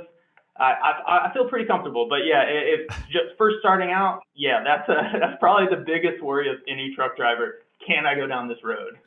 I, 0.57 0.73
I, 1.07 1.29
I 1.29 1.33
feel 1.35 1.49
pretty 1.49 1.67
comfortable. 1.67 2.07
But 2.09 2.21
yeah, 2.25 2.43
if 2.47 2.89
just 3.09 3.37
first 3.37 3.57
starting 3.61 3.91
out, 3.91 4.23
yeah, 4.35 4.65
that's 4.65 4.89
a, 4.89 5.19
that's 5.21 5.37
probably 5.41 5.75
the 5.75 5.85
biggest 5.85 6.23
worry 6.23 6.49
of 6.49 6.57
any 6.67 6.95
truck 6.95 7.17
driver. 7.17 7.61
Can 7.87 8.07
I 8.07 8.15
go 8.15 8.27
down 8.27 8.49
this 8.49 8.59
road? 8.65 8.99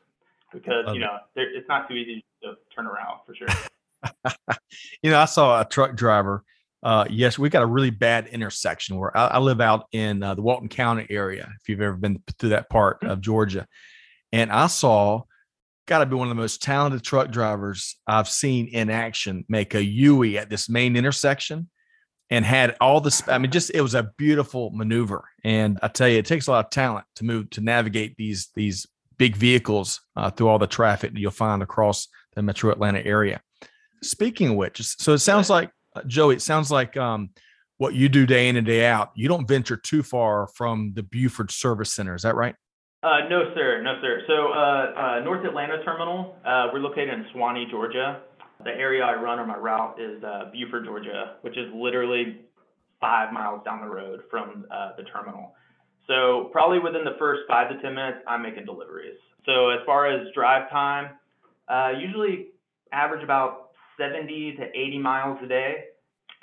Because 0.52 0.86
you 0.94 1.00
know 1.00 1.18
it's 1.36 1.68
not 1.68 1.88
too 1.88 1.96
easy 1.96 2.24
to 2.44 2.54
turn 2.76 2.86
around 2.86 3.22
for 3.26 3.34
sure. 3.34 3.48
you 5.02 5.10
know, 5.10 5.20
I 5.20 5.26
saw 5.26 5.60
a 5.60 5.66
truck 5.66 5.96
driver. 5.96 6.44
Uh, 6.84 7.06
yes, 7.10 7.40
we 7.40 7.50
got 7.50 7.64
a 7.64 7.68
really 7.68 7.90
bad 7.90 8.28
intersection 8.28 8.98
where 8.98 9.16
I, 9.16 9.28
I 9.28 9.40
live 9.40 9.62
out 9.62 9.88
in 9.94 10.22
uh, 10.22 10.36
the 10.36 10.42
Walton 10.42 10.68
County 10.68 11.08
area. 11.10 11.50
If 11.62 11.70
you've 11.70 11.82
ever 11.82 11.96
been 11.96 12.22
through 12.38 12.50
that 12.50 12.70
part 12.70 13.00
mm-hmm. 13.00 13.12
of 13.12 13.22
Georgia, 13.22 13.66
and 14.32 14.52
I 14.52 14.68
saw 14.68 15.24
got 15.86 16.00
to 16.00 16.06
be 16.06 16.16
one 16.16 16.28
of 16.28 16.36
the 16.36 16.42
most 16.42 16.62
talented 16.62 17.04
truck 17.04 17.32
drivers 17.32 17.98
I've 18.08 18.30
seen 18.30 18.68
in 18.68 18.90
action 18.90 19.46
make 19.50 19.76
a 19.76 19.84
U 19.84 20.24
at 20.38 20.50
this 20.50 20.70
main 20.70 20.96
intersection 20.96 21.70
and 22.30 22.46
had 22.46 22.76
all 22.80 23.02
this. 23.02 23.28
I 23.28 23.38
mean, 23.38 23.52
just 23.52 23.72
it 23.74 23.82
was 23.82 23.96
a 23.96 24.12
beautiful 24.18 24.72
maneuver. 24.72 25.26
And 25.44 25.80
I 25.82 25.88
tell 25.88 26.08
you, 26.08 26.18
it 26.18 26.26
takes 26.26 26.48
a 26.48 26.52
lot 26.52 26.66
of 26.66 26.72
talent 26.72 27.06
to 27.16 27.26
move 27.26 27.50
to 27.52 27.62
navigate 27.62 28.16
these 28.18 28.50
these 28.56 28.88
big 29.18 29.36
vehicles 29.36 30.02
uh, 30.16 30.32
through 30.32 30.48
all 30.48 30.60
the 30.60 30.68
traffic 30.68 31.14
that 31.14 31.20
you'll 31.20 31.32
find 31.32 31.62
across 31.62 32.08
the 32.36 32.42
Metro 32.42 32.72
Atlanta 32.72 33.06
area. 33.06 33.42
Speaking 34.02 34.50
of 34.50 34.56
which, 34.56 34.82
so 34.84 35.14
it 35.14 35.20
sounds 35.20 35.50
like 35.50 35.70
uh, 35.96 36.02
Joey, 36.08 36.36
it 36.36 36.42
sounds 36.42 36.72
like 36.72 36.98
um, 36.98 37.30
what 37.78 37.94
you 37.94 38.10
do 38.10 38.26
day 38.26 38.50
in 38.50 38.56
and 38.56 38.66
day 38.66 38.86
out. 38.86 39.12
You 39.16 39.28
don't 39.28 39.48
venture 39.48 39.78
too 39.78 40.04
far 40.04 40.48
from 40.48 40.94
the 40.96 41.04
Buford 41.04 41.52
Service 41.52 41.94
Center. 41.94 42.16
Is 42.16 42.22
that 42.24 42.36
right? 42.36 42.56
Uh, 43.04 43.28
no, 43.30 43.52
sir. 43.54 43.82
No, 43.82 43.96
sir. 44.02 44.22
So, 44.28 44.54
uh, 44.54 45.18
uh, 45.18 45.20
North 45.26 45.46
Atlanta 45.46 45.84
Terminal, 45.84 46.38
uh, 46.46 46.68
we're 46.72 46.80
located 46.80 47.10
in 47.10 47.26
Suwanee, 47.36 47.70
Georgia. 47.70 48.22
The 48.64 48.70
area 48.70 49.04
I 49.04 49.16
run 49.16 49.40
on 49.40 49.48
my 49.50 49.58
route 49.58 50.00
is 50.00 50.24
uh, 50.24 50.50
Buford, 50.54 50.86
Georgia, 50.86 51.36
which 51.42 51.58
is 51.58 51.68
literally 51.76 52.40
five 53.02 53.34
miles 53.34 53.62
down 53.66 53.82
the 53.82 53.94
road 53.94 54.22
from 54.32 54.66
the 54.98 55.04
terminal. 55.04 55.54
So, 56.08 56.50
probably 56.54 56.80
within 56.80 57.04
the 57.04 57.16
first 57.20 57.42
five 57.48 57.70
to 57.70 57.82
10 57.82 57.94
minutes, 57.94 58.20
I'm 58.26 58.42
making 58.42 58.64
deliveries. 58.64 59.18
So, 59.46 59.70
as 59.72 59.80
far 59.86 60.10
as 60.10 60.26
drive 60.34 60.70
time, 60.70 61.10
usually 62.00 62.52
average 62.94 63.24
about 63.24 63.63
70 63.98 64.56
to 64.58 64.64
80 64.64 64.98
miles 65.00 65.40
a 65.44 65.48
day. 65.48 65.86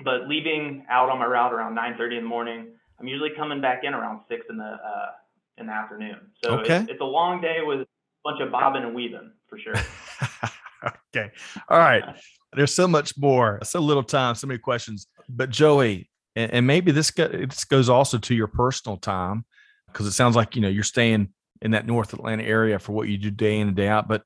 But 0.02 0.28
leaving 0.28 0.86
out 0.88 1.10
on 1.10 1.18
my 1.18 1.26
route 1.26 1.52
around 1.52 1.76
9:30 1.76 2.16
in 2.16 2.22
the 2.22 2.28
morning, 2.28 2.68
I'm 2.98 3.06
usually 3.06 3.30
coming 3.36 3.60
back 3.60 3.84
in 3.84 3.92
around 3.92 4.20
six 4.28 4.46
in 4.48 4.56
the 4.56 4.64
uh, 4.64 5.10
in 5.58 5.66
the 5.66 5.72
afternoon. 5.72 6.18
So 6.42 6.60
okay. 6.60 6.78
it's, 6.78 6.92
it's 6.92 7.00
a 7.00 7.04
long 7.04 7.40
day 7.40 7.58
with 7.62 7.80
a 7.80 7.86
bunch 8.24 8.40
of 8.40 8.50
bobbing 8.50 8.82
and 8.82 8.94
weaving 8.94 9.32
for 9.46 9.58
sure. 9.58 9.74
okay. 11.14 11.30
All 11.68 11.78
right. 11.78 12.02
There's 12.52 12.74
so 12.74 12.88
much 12.88 13.16
more, 13.16 13.60
so 13.62 13.78
little 13.80 14.02
time, 14.02 14.34
so 14.34 14.46
many 14.46 14.58
questions. 14.58 15.06
But 15.28 15.50
Joey, 15.50 16.10
and, 16.34 16.50
and 16.52 16.66
maybe 16.66 16.90
this, 16.90 17.12
go, 17.12 17.28
this 17.28 17.64
goes 17.64 17.88
also 17.88 18.18
to 18.18 18.34
your 18.34 18.48
personal 18.48 18.96
time 18.96 19.44
because 19.86 20.06
it 20.06 20.12
sounds 20.12 20.34
like 20.34 20.56
you 20.56 20.62
know 20.62 20.68
you're 20.68 20.82
staying 20.82 21.28
in 21.62 21.72
that 21.72 21.86
North 21.86 22.12
Atlanta 22.12 22.42
area 22.42 22.78
for 22.78 22.92
what 22.92 23.08
you 23.08 23.18
do 23.18 23.30
day 23.30 23.58
in 23.58 23.68
and 23.68 23.76
day 23.76 23.88
out. 23.88 24.08
But 24.08 24.22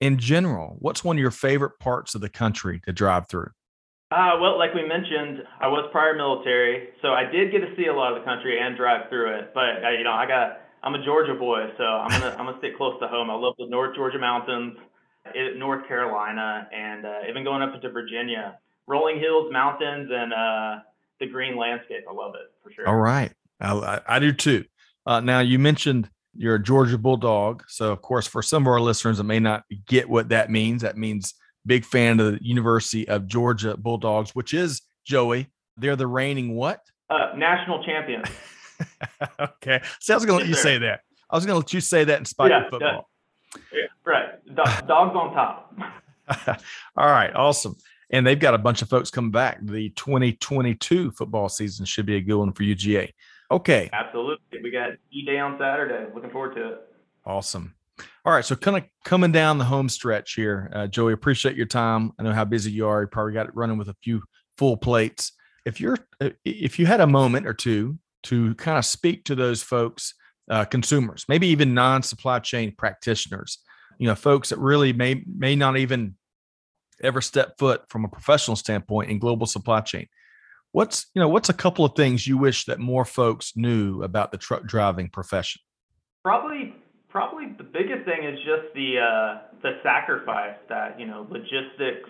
in 0.00 0.18
general, 0.18 0.76
what's 0.78 1.04
one 1.04 1.16
of 1.16 1.20
your 1.20 1.30
favorite 1.30 1.78
parts 1.78 2.14
of 2.14 2.20
the 2.20 2.28
country 2.28 2.80
to 2.86 2.92
drive 2.92 3.28
through? 3.28 3.50
Uh, 4.10 4.34
well, 4.40 4.58
like 4.58 4.74
we 4.74 4.86
mentioned, 4.86 5.44
I 5.60 5.68
was 5.68 5.88
prior 5.92 6.16
military, 6.16 6.88
so 7.00 7.08
I 7.08 7.30
did 7.30 7.52
get 7.52 7.60
to 7.60 7.72
see 7.76 7.86
a 7.86 7.94
lot 7.94 8.12
of 8.12 8.18
the 8.18 8.24
country 8.24 8.58
and 8.58 8.76
drive 8.76 9.08
through 9.08 9.38
it. 9.38 9.54
But 9.54 9.84
uh, 9.84 9.90
you 9.96 10.02
know, 10.02 10.12
I 10.12 10.26
got 10.26 10.62
I'm 10.82 10.94
a 10.94 11.04
Georgia 11.04 11.34
boy, 11.34 11.70
so 11.78 11.84
I'm 11.84 12.10
gonna 12.10 12.34
I'm 12.36 12.46
gonna 12.46 12.58
stick 12.58 12.76
close 12.76 12.98
to 13.00 13.06
home. 13.06 13.30
I 13.30 13.34
love 13.34 13.54
the 13.58 13.66
North 13.68 13.94
Georgia 13.94 14.18
mountains, 14.18 14.76
North 15.56 15.86
Carolina, 15.86 16.66
and 16.74 17.06
uh, 17.06 17.18
even 17.28 17.44
going 17.44 17.62
up 17.62 17.72
into 17.72 17.88
Virginia, 17.90 18.58
rolling 18.88 19.20
hills, 19.20 19.52
mountains, 19.52 20.10
and 20.12 20.32
uh, 20.32 20.82
the 21.20 21.26
green 21.26 21.56
landscape. 21.56 22.02
I 22.08 22.12
love 22.12 22.34
it 22.34 22.50
for 22.64 22.72
sure. 22.72 22.88
All 22.88 22.96
right, 22.96 23.32
I, 23.60 24.00
I 24.08 24.18
do 24.18 24.32
too. 24.32 24.64
Uh, 25.06 25.20
now 25.20 25.38
you 25.38 25.60
mentioned 25.60 26.10
you're 26.34 26.56
a 26.56 26.62
Georgia 26.62 26.98
Bulldog, 26.98 27.64
so 27.68 27.92
of 27.92 28.02
course, 28.02 28.26
for 28.26 28.42
some 28.42 28.62
of 28.62 28.68
our 28.68 28.80
listeners 28.80 29.18
that 29.18 29.24
may 29.24 29.40
not 29.40 29.64
get 29.86 30.08
what 30.08 30.28
that 30.28 30.50
means, 30.50 30.82
that 30.82 30.96
means 30.96 31.34
big 31.66 31.84
fan 31.84 32.20
of 32.20 32.32
the 32.32 32.38
University 32.42 33.06
of 33.08 33.26
Georgia 33.26 33.76
Bulldogs, 33.76 34.34
which 34.34 34.54
is 34.54 34.82
Joey. 35.04 35.48
They're 35.76 35.96
the 35.96 36.06
reigning 36.06 36.54
what? 36.54 36.80
Uh, 37.08 37.32
national 37.36 37.84
champions. 37.84 38.28
okay. 39.40 39.80
See, 39.98 40.12
I 40.12 40.16
was 40.16 40.24
going 40.24 40.38
to 40.38 40.44
let 40.44 40.48
you 40.48 40.54
say 40.54 40.78
that. 40.78 41.00
I 41.28 41.36
was 41.36 41.44
going 41.46 41.54
to 41.54 41.58
let 41.58 41.72
you 41.72 41.80
say 41.80 42.04
that 42.04 42.18
in 42.18 42.24
spite 42.24 42.50
yeah, 42.50 42.64
of 42.64 42.70
football. 42.70 43.10
Yeah. 43.72 43.86
Right. 44.04 44.54
Dogs 44.54 45.16
on 45.16 45.34
top. 45.34 45.74
All 46.96 47.06
right. 47.06 47.34
Awesome. 47.34 47.76
And 48.10 48.26
they've 48.26 48.38
got 48.38 48.54
a 48.54 48.58
bunch 48.58 48.82
of 48.82 48.88
folks 48.88 49.10
coming 49.10 49.30
back. 49.30 49.58
The 49.62 49.90
2022 49.90 51.12
football 51.12 51.48
season 51.48 51.86
should 51.86 52.06
be 52.06 52.16
a 52.16 52.20
good 52.20 52.36
one 52.36 52.52
for 52.52 52.62
UGA. 52.62 53.10
Okay. 53.50 53.90
Absolutely. 53.92 54.62
We 54.62 54.70
got 54.70 54.90
E 55.10 55.24
Day 55.24 55.38
on 55.38 55.58
Saturday. 55.58 56.10
Looking 56.14 56.30
forward 56.30 56.54
to 56.54 56.68
it. 56.68 56.80
Awesome. 57.24 57.74
All 58.24 58.32
right, 58.32 58.44
so 58.44 58.56
kind 58.56 58.76
of 58.76 58.84
coming 59.04 59.32
down 59.32 59.58
the 59.58 59.64
home 59.64 59.88
stretch 59.88 60.34
here, 60.34 60.70
uh, 60.74 60.86
Joey. 60.86 61.12
Appreciate 61.12 61.56
your 61.56 61.66
time. 61.66 62.12
I 62.18 62.22
know 62.22 62.32
how 62.32 62.44
busy 62.44 62.70
you 62.70 62.86
are. 62.86 63.02
You 63.02 63.06
probably 63.06 63.34
got 63.34 63.46
it 63.46 63.54
running 63.54 63.76
with 63.78 63.88
a 63.88 63.96
few 64.02 64.22
full 64.56 64.76
plates. 64.76 65.32
If 65.66 65.80
you're, 65.80 65.98
uh, 66.20 66.30
if 66.44 66.78
you 66.78 66.86
had 66.86 67.00
a 67.00 67.06
moment 67.06 67.46
or 67.46 67.52
two 67.52 67.98
to 68.24 68.54
kind 68.54 68.78
of 68.78 68.84
speak 68.86 69.24
to 69.24 69.34
those 69.34 69.62
folks, 69.62 70.14
uh, 70.50 70.64
consumers, 70.64 71.24
maybe 71.28 71.48
even 71.48 71.74
non-supply 71.74 72.38
chain 72.40 72.74
practitioners, 72.76 73.58
you 73.98 74.06
know, 74.06 74.14
folks 74.14 74.48
that 74.48 74.58
really 74.58 74.92
may 74.92 75.22
may 75.26 75.54
not 75.54 75.76
even 75.76 76.16
ever 77.02 77.20
step 77.20 77.58
foot 77.58 77.82
from 77.88 78.04
a 78.04 78.08
professional 78.08 78.56
standpoint 78.56 79.10
in 79.10 79.18
global 79.18 79.46
supply 79.46 79.80
chain. 79.80 80.06
What's 80.72 81.06
you 81.14 81.20
know 81.20 81.28
what's 81.28 81.48
a 81.48 81.54
couple 81.54 81.84
of 81.84 81.94
things 81.96 82.26
you 82.26 82.38
wish 82.38 82.66
that 82.66 82.78
more 82.78 83.04
folks 83.04 83.52
knew 83.56 84.02
about 84.02 84.30
the 84.30 84.38
truck 84.38 84.64
driving 84.64 85.08
profession? 85.08 85.60
Probably 86.22 86.74
probably 87.08 87.46
the 87.58 87.64
biggest 87.64 88.04
thing 88.04 88.24
is 88.24 88.38
just 88.38 88.72
the 88.74 88.98
uh, 88.98 89.56
the 89.62 89.78
sacrifice 89.82 90.56
that 90.68 90.98
you 90.98 91.06
know 91.06 91.26
logistics 91.28 92.08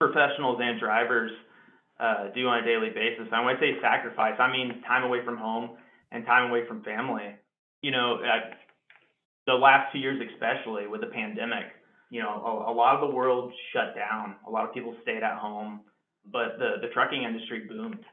professionals 0.00 0.58
and 0.60 0.80
drivers 0.80 1.30
uh, 2.00 2.26
do 2.34 2.48
on 2.48 2.62
a 2.62 2.66
daily 2.66 2.90
basis. 2.90 3.26
And 3.30 3.46
when 3.46 3.56
I 3.56 3.60
say 3.60 3.78
sacrifice, 3.80 4.34
I 4.38 4.50
mean 4.50 4.82
time 4.86 5.04
away 5.04 5.24
from 5.24 5.36
home 5.36 5.70
and 6.10 6.26
time 6.26 6.50
away 6.50 6.66
from 6.66 6.82
family. 6.82 7.36
You 7.82 7.90
know, 7.90 8.18
uh, 8.18 8.54
the 9.46 9.54
last 9.54 9.92
two 9.92 9.98
years, 9.98 10.20
especially 10.34 10.86
with 10.86 11.00
the 11.00 11.08
pandemic, 11.08 11.66
you 12.10 12.20
know, 12.20 12.30
a, 12.30 12.72
a 12.72 12.74
lot 12.74 12.94
of 12.94 13.08
the 13.08 13.14
world 13.14 13.52
shut 13.72 13.94
down. 13.94 14.36
A 14.46 14.50
lot 14.50 14.64
of 14.64 14.74
people 14.74 14.94
stayed 15.02 15.22
at 15.22 15.38
home, 15.38 15.80
but 16.30 16.58
the 16.58 16.76
the 16.80 16.88
trucking 16.92 17.22
industry 17.22 17.66
boomed. 17.68 18.04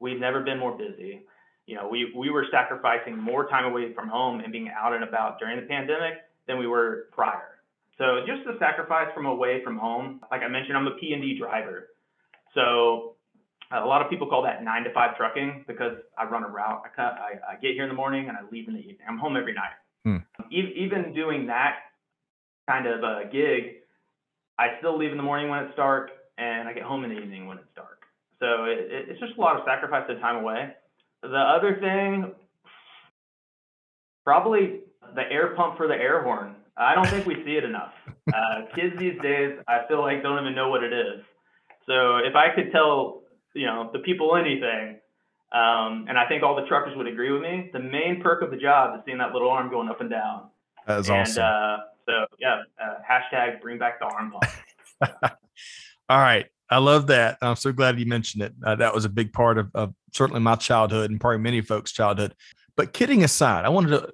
We've 0.00 0.20
never 0.20 0.42
been 0.42 0.58
more 0.58 0.76
busy 0.76 1.22
you 1.66 1.74
know, 1.74 1.88
we, 1.88 2.12
we 2.16 2.30
were 2.30 2.46
sacrificing 2.50 3.18
more 3.18 3.48
time 3.48 3.64
away 3.64 3.92
from 3.92 4.08
home 4.08 4.40
and 4.40 4.52
being 4.52 4.70
out 4.70 4.94
and 4.94 5.02
about 5.02 5.38
during 5.38 5.60
the 5.60 5.66
pandemic 5.66 6.14
than 6.46 6.58
we 6.58 6.66
were 6.66 7.08
prior. 7.12 7.60
So 7.98 8.20
just 8.26 8.44
the 8.46 8.56
sacrifice 8.58 9.08
from 9.14 9.26
away 9.26 9.62
from 9.64 9.76
home, 9.76 10.20
like 10.30 10.42
I 10.42 10.48
mentioned, 10.48 10.76
I'm 10.76 10.86
a 10.86 10.92
P&D 10.92 11.38
driver. 11.38 11.88
So 12.54 13.16
a 13.72 13.84
lot 13.84 14.00
of 14.00 14.08
people 14.08 14.28
call 14.28 14.42
that 14.44 14.62
nine 14.62 14.84
to 14.84 14.92
five 14.92 15.16
trucking 15.16 15.64
because 15.66 15.96
I 16.16 16.24
run 16.24 16.44
a 16.44 16.48
route. 16.48 16.82
I, 16.84 16.88
cut, 16.94 17.18
I, 17.18 17.54
I 17.54 17.56
get 17.56 17.72
here 17.72 17.82
in 17.82 17.88
the 17.88 17.96
morning 17.96 18.28
and 18.28 18.36
I 18.36 18.42
leave 18.52 18.68
in 18.68 18.74
the 18.74 18.80
evening. 18.80 18.98
I'm 19.08 19.18
home 19.18 19.36
every 19.36 19.54
night. 19.54 19.74
Hmm. 20.04 20.18
even 20.52 21.12
doing 21.14 21.48
that 21.48 21.78
kind 22.68 22.86
of 22.86 23.02
a 23.02 23.24
gig, 23.24 23.82
I 24.56 24.78
still 24.78 24.96
leave 24.96 25.10
in 25.10 25.16
the 25.16 25.22
morning 25.24 25.48
when 25.48 25.64
it's 25.64 25.74
dark 25.74 26.10
and 26.38 26.68
I 26.68 26.72
get 26.72 26.82
home 26.82 27.04
in 27.04 27.10
the 27.10 27.16
evening 27.16 27.46
when 27.46 27.58
it's 27.58 27.68
dark. 27.74 28.02
So 28.40 28.64
it, 28.64 28.78
it, 28.90 29.08
it's 29.10 29.20
just 29.20 29.36
a 29.36 29.40
lot 29.40 29.56
of 29.56 29.62
sacrifice 29.66 30.04
of 30.08 30.18
time 30.20 30.36
away. 30.36 30.74
The 31.22 31.36
other 31.36 31.78
thing, 31.80 32.32
probably 34.24 34.80
the 35.14 35.22
air 35.30 35.54
pump 35.56 35.76
for 35.76 35.88
the 35.88 35.94
air 35.94 36.22
horn. 36.22 36.56
I 36.76 36.94
don't 36.94 37.08
think 37.08 37.26
we 37.26 37.36
see 37.44 37.52
it 37.52 37.64
enough. 37.64 37.92
Uh, 38.28 38.66
kids 38.74 38.94
these 38.98 39.18
days, 39.22 39.58
I 39.66 39.86
feel 39.88 40.00
like 40.00 40.22
don't 40.22 40.38
even 40.40 40.54
know 40.54 40.68
what 40.68 40.84
it 40.84 40.92
is. 40.92 41.24
So 41.86 42.18
if 42.18 42.34
I 42.34 42.54
could 42.54 42.70
tell, 42.72 43.22
you 43.54 43.66
know, 43.66 43.90
the 43.92 44.00
people 44.00 44.36
anything, 44.36 44.98
um, 45.52 46.06
and 46.08 46.18
I 46.18 46.26
think 46.28 46.42
all 46.42 46.56
the 46.56 46.66
truckers 46.66 46.96
would 46.96 47.06
agree 47.06 47.30
with 47.30 47.40
me, 47.40 47.70
the 47.72 47.78
main 47.78 48.20
perk 48.22 48.42
of 48.42 48.50
the 48.50 48.56
job 48.56 48.94
is 48.96 49.02
seeing 49.06 49.18
that 49.18 49.32
little 49.32 49.48
arm 49.48 49.70
going 49.70 49.88
up 49.88 50.00
and 50.00 50.10
down. 50.10 50.48
That 50.86 51.00
is 51.00 51.10
awesome. 51.10 51.42
Uh, 51.42 51.76
so 52.04 52.12
yeah, 52.38 52.62
uh, 52.82 52.96
hashtag 53.08 53.60
bring 53.62 53.78
back 53.78 54.00
the 54.00 54.06
arm 54.06 54.32
pump. 54.32 55.32
all 56.08 56.18
right. 56.18 56.46
I 56.68 56.78
love 56.78 57.08
that. 57.08 57.38
I'm 57.42 57.56
so 57.56 57.72
glad 57.72 57.98
you 57.98 58.06
mentioned 58.06 58.42
it. 58.42 58.52
Uh, 58.64 58.74
that 58.76 58.94
was 58.94 59.04
a 59.04 59.08
big 59.08 59.32
part 59.32 59.58
of, 59.58 59.70
of 59.74 59.94
certainly 60.12 60.40
my 60.40 60.56
childhood 60.56 61.10
and 61.10 61.20
probably 61.20 61.38
many 61.38 61.60
folks' 61.60 61.92
childhood. 61.92 62.34
But 62.76 62.92
kidding 62.92 63.22
aside, 63.22 63.64
I 63.64 63.68
wanted 63.68 63.90
to 63.90 64.12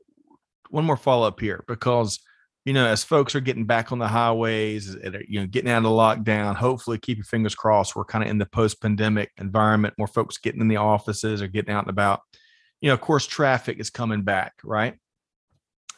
one 0.69 0.85
more 0.85 0.97
follow 0.97 1.27
up 1.27 1.41
here 1.41 1.65
because 1.67 2.19
you 2.65 2.73
know 2.73 2.87
as 2.87 3.05
folks 3.05 3.35
are 3.35 3.41
getting 3.41 3.65
back 3.65 3.91
on 3.91 3.99
the 3.99 4.09
highways, 4.09 4.95
you 5.29 5.41
know, 5.41 5.47
getting 5.47 5.71
out 5.71 5.85
of 5.85 5.91
lockdown. 5.91 6.55
Hopefully, 6.55 6.99
keep 6.99 7.17
your 7.17 7.25
fingers 7.25 7.55
crossed. 7.55 7.97
We're 7.97 8.05
kind 8.05 8.23
of 8.23 8.31
in 8.31 8.39
the 8.39 8.47
post 8.47 8.81
pandemic 8.81 9.31
environment. 9.39 9.95
More 9.99 10.07
folks 10.07 10.39
getting 10.39 10.61
in 10.61 10.69
the 10.69 10.77
offices 10.77 11.41
or 11.41 11.49
getting 11.49 11.75
out 11.75 11.85
and 11.85 11.91
about. 11.91 12.21
You 12.81 12.89
know, 12.89 12.95
of 12.95 13.01
course, 13.01 13.27
traffic 13.27 13.79
is 13.79 13.91
coming 13.91 14.23
back, 14.23 14.55
right? 14.63 14.97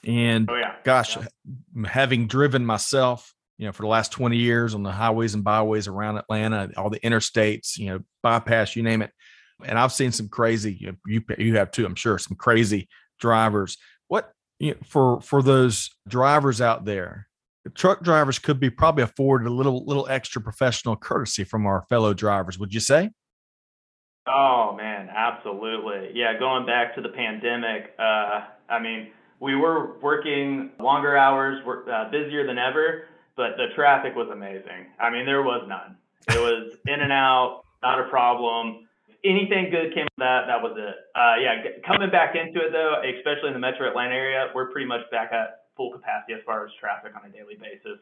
And 0.05 0.49
oh, 0.51 0.57
yeah. 0.57 0.75
gosh, 0.85 1.17
yeah. 1.17 1.89
having 1.89 2.27
driven 2.27 2.65
myself 2.65 3.34
you 3.59 3.67
know, 3.67 3.73
for 3.73 3.83
the 3.83 3.89
last 3.89 4.13
20 4.13 4.37
years 4.37 4.75
on 4.75 4.83
the 4.83 4.91
highways 4.91 5.35
and 5.35 5.45
byways 5.45 5.87
around 5.87 6.17
Atlanta, 6.17 6.71
all 6.77 6.91
the 6.91 7.01
interstates, 7.01 7.79
you 7.79 7.87
know, 7.87 8.01
bypass, 8.23 8.75
you 8.75 8.83
name 8.83 9.03
it. 9.03 9.11
And 9.65 9.79
I've 9.79 9.93
seen 9.93 10.11
some 10.11 10.29
crazy, 10.29 10.77
you, 10.81 10.97
you, 11.07 11.23
you 11.39 11.57
have 11.57 11.71
too, 11.71 11.87
I'm 11.87 11.95
sure, 11.95 12.19
some 12.19 12.37
crazy 12.37 12.89
drivers. 13.21 13.77
What, 14.09 14.33
you 14.59 14.73
know, 14.73 14.79
for, 14.85 15.21
for 15.21 15.43
those 15.43 15.91
drivers 16.09 16.61
out 16.61 16.85
there, 16.85 17.29
truck 17.75 18.03
drivers 18.03 18.39
could 18.41 18.59
be 18.59 18.71
probably 18.71 19.05
afforded 19.05 19.47
a 19.47 19.53
little, 19.53 19.85
little 19.87 20.09
extra 20.09 20.43
professional 20.43 20.97
courtesy 20.97 21.45
from 21.45 21.67
our 21.67 21.85
fellow 21.89 22.13
drivers. 22.13 22.59
Would 22.59 22.75
you 22.75 22.81
say? 22.81 23.11
Oh 24.27 24.75
man, 24.77 25.11
absolutely. 25.15 26.11
Yeah. 26.15 26.39
Going 26.39 26.67
back 26.67 26.95
to 26.97 27.03
the 27.03 27.11
pandemic, 27.11 27.93
uh, 27.99 28.47
I 28.69 28.81
mean, 28.81 29.09
we 29.39 29.55
were 29.55 29.99
working 30.01 30.71
longer 30.81 31.17
hours, 31.17 31.63
we're 31.65 31.89
uh, 31.91 32.11
busier 32.11 32.47
than 32.47 32.59
ever 32.59 33.05
but 33.37 33.57
the 33.57 33.75
traffic 33.75 34.15
was 34.15 34.29
amazing. 34.31 34.87
I 35.01 35.11
mean, 35.11 35.27
there 35.27 35.43
was 35.43 35.65
none. 35.69 35.97
It 36.29 36.41
was 36.41 36.77
in 36.87 37.01
and 37.01 37.13
out, 37.13 37.63
not 37.83 38.01
a 38.01 38.09
problem. 38.09 38.89
Anything 39.25 39.71
good 39.71 39.95
came 39.95 40.07
of 40.07 40.19
that, 40.19 40.47
that 40.47 40.63
was 40.63 40.77
it. 40.77 40.97
Uh, 41.15 41.37
yeah, 41.41 41.81
coming 41.87 42.11
back 42.11 42.35
into 42.37 42.61
it 42.61 42.73
though, 42.73 43.03
especially 43.03 43.49
in 43.49 43.55
the 43.55 43.61
Metro 43.61 43.89
Atlanta 43.89 44.15
area, 44.15 44.51
we're 44.55 44.71
pretty 44.71 44.87
much 44.87 45.03
back 45.11 45.33
at 45.33 45.65
full 45.77 45.91
capacity 45.93 46.35
as 46.35 46.41
far 46.45 46.65
as 46.65 46.71
traffic 46.79 47.13
on 47.17 47.29
a 47.29 47.33
daily 47.33 47.57
basis. 47.57 47.99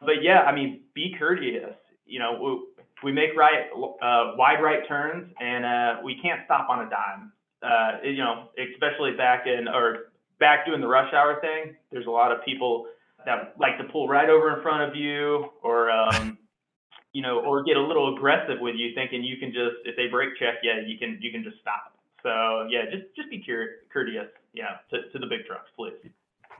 But 0.00 0.22
yeah, 0.22 0.42
I 0.42 0.54
mean, 0.54 0.80
be 0.94 1.14
courteous. 1.18 1.74
You 2.06 2.18
know, 2.18 2.64
we, 3.04 3.10
we 3.10 3.12
make 3.12 3.36
right, 3.36 3.66
uh, 4.02 4.34
wide 4.36 4.62
right 4.62 4.86
turns, 4.88 5.30
and 5.40 5.64
uh, 5.64 5.96
we 6.02 6.18
can't 6.22 6.40
stop 6.46 6.68
on 6.70 6.86
a 6.86 6.90
dime. 6.90 7.32
Uh, 7.62 7.98
you 8.02 8.18
know, 8.18 8.48
especially 8.56 9.12
back 9.12 9.46
in 9.46 9.68
or 9.68 10.12
back 10.38 10.64
doing 10.64 10.80
the 10.80 10.88
rush 10.88 11.12
hour 11.12 11.40
thing. 11.40 11.76
There's 11.92 12.06
a 12.06 12.10
lot 12.10 12.32
of 12.32 12.42
people 12.44 12.86
that 13.26 13.54
like 13.58 13.78
to 13.78 13.84
pull 13.84 14.08
right 14.08 14.28
over 14.28 14.56
in 14.56 14.62
front 14.62 14.88
of 14.88 14.96
you 14.96 15.50
or 15.62 15.90
um, 15.90 16.38
you 17.12 17.22
know 17.22 17.40
or 17.40 17.62
get 17.62 17.76
a 17.76 17.80
little 17.80 18.14
aggressive 18.16 18.60
with 18.60 18.76
you 18.76 18.94
thinking 18.94 19.22
you 19.22 19.36
can 19.36 19.50
just 19.50 19.76
if 19.84 19.96
they 19.96 20.06
brake 20.06 20.30
check 20.38 20.54
yeah 20.62 20.80
you 20.86 20.98
can 20.98 21.18
you 21.20 21.30
can 21.30 21.42
just 21.42 21.56
stop. 21.60 21.94
So 22.22 22.66
yeah 22.68 22.84
just 22.84 23.14
just 23.16 23.30
be 23.30 23.42
cur- 23.42 23.86
courteous 23.92 24.28
yeah 24.52 24.78
to, 24.90 25.10
to 25.12 25.18
the 25.18 25.26
big 25.26 25.46
trucks 25.46 25.70
please. 25.76 25.94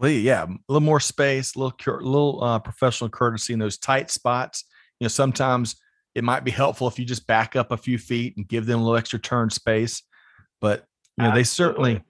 Lee, 0.00 0.20
yeah 0.20 0.44
a 0.44 0.72
little 0.72 0.80
more 0.80 1.00
space 1.00 1.54
a 1.54 1.58
little 1.58 1.76
a 1.86 2.02
little 2.02 2.42
uh, 2.42 2.58
professional 2.58 3.10
courtesy 3.10 3.52
in 3.52 3.58
those 3.58 3.78
tight 3.78 4.10
spots. 4.10 4.64
You 4.98 5.04
know 5.04 5.08
sometimes 5.08 5.76
it 6.14 6.24
might 6.24 6.44
be 6.44 6.50
helpful 6.50 6.88
if 6.88 6.98
you 6.98 7.04
just 7.04 7.26
back 7.26 7.56
up 7.56 7.70
a 7.70 7.76
few 7.76 7.98
feet 7.98 8.36
and 8.36 8.48
give 8.48 8.66
them 8.66 8.80
a 8.80 8.82
little 8.82 8.96
extra 8.96 9.18
turn 9.18 9.48
space 9.50 10.02
but 10.60 10.84
you 11.16 11.24
know 11.24 11.30
Absolutely. 11.30 11.40
they 11.40 11.44
certainly 11.44 12.02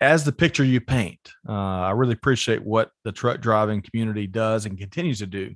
as 0.00 0.24
the 0.24 0.32
picture 0.32 0.64
you 0.64 0.80
paint, 0.80 1.20
uh, 1.48 1.52
I 1.52 1.90
really 1.92 2.14
appreciate 2.14 2.62
what 2.62 2.90
the 3.04 3.12
truck 3.12 3.40
driving 3.40 3.82
community 3.82 4.26
does 4.26 4.66
and 4.66 4.78
continues 4.78 5.20
to 5.20 5.26
do, 5.26 5.54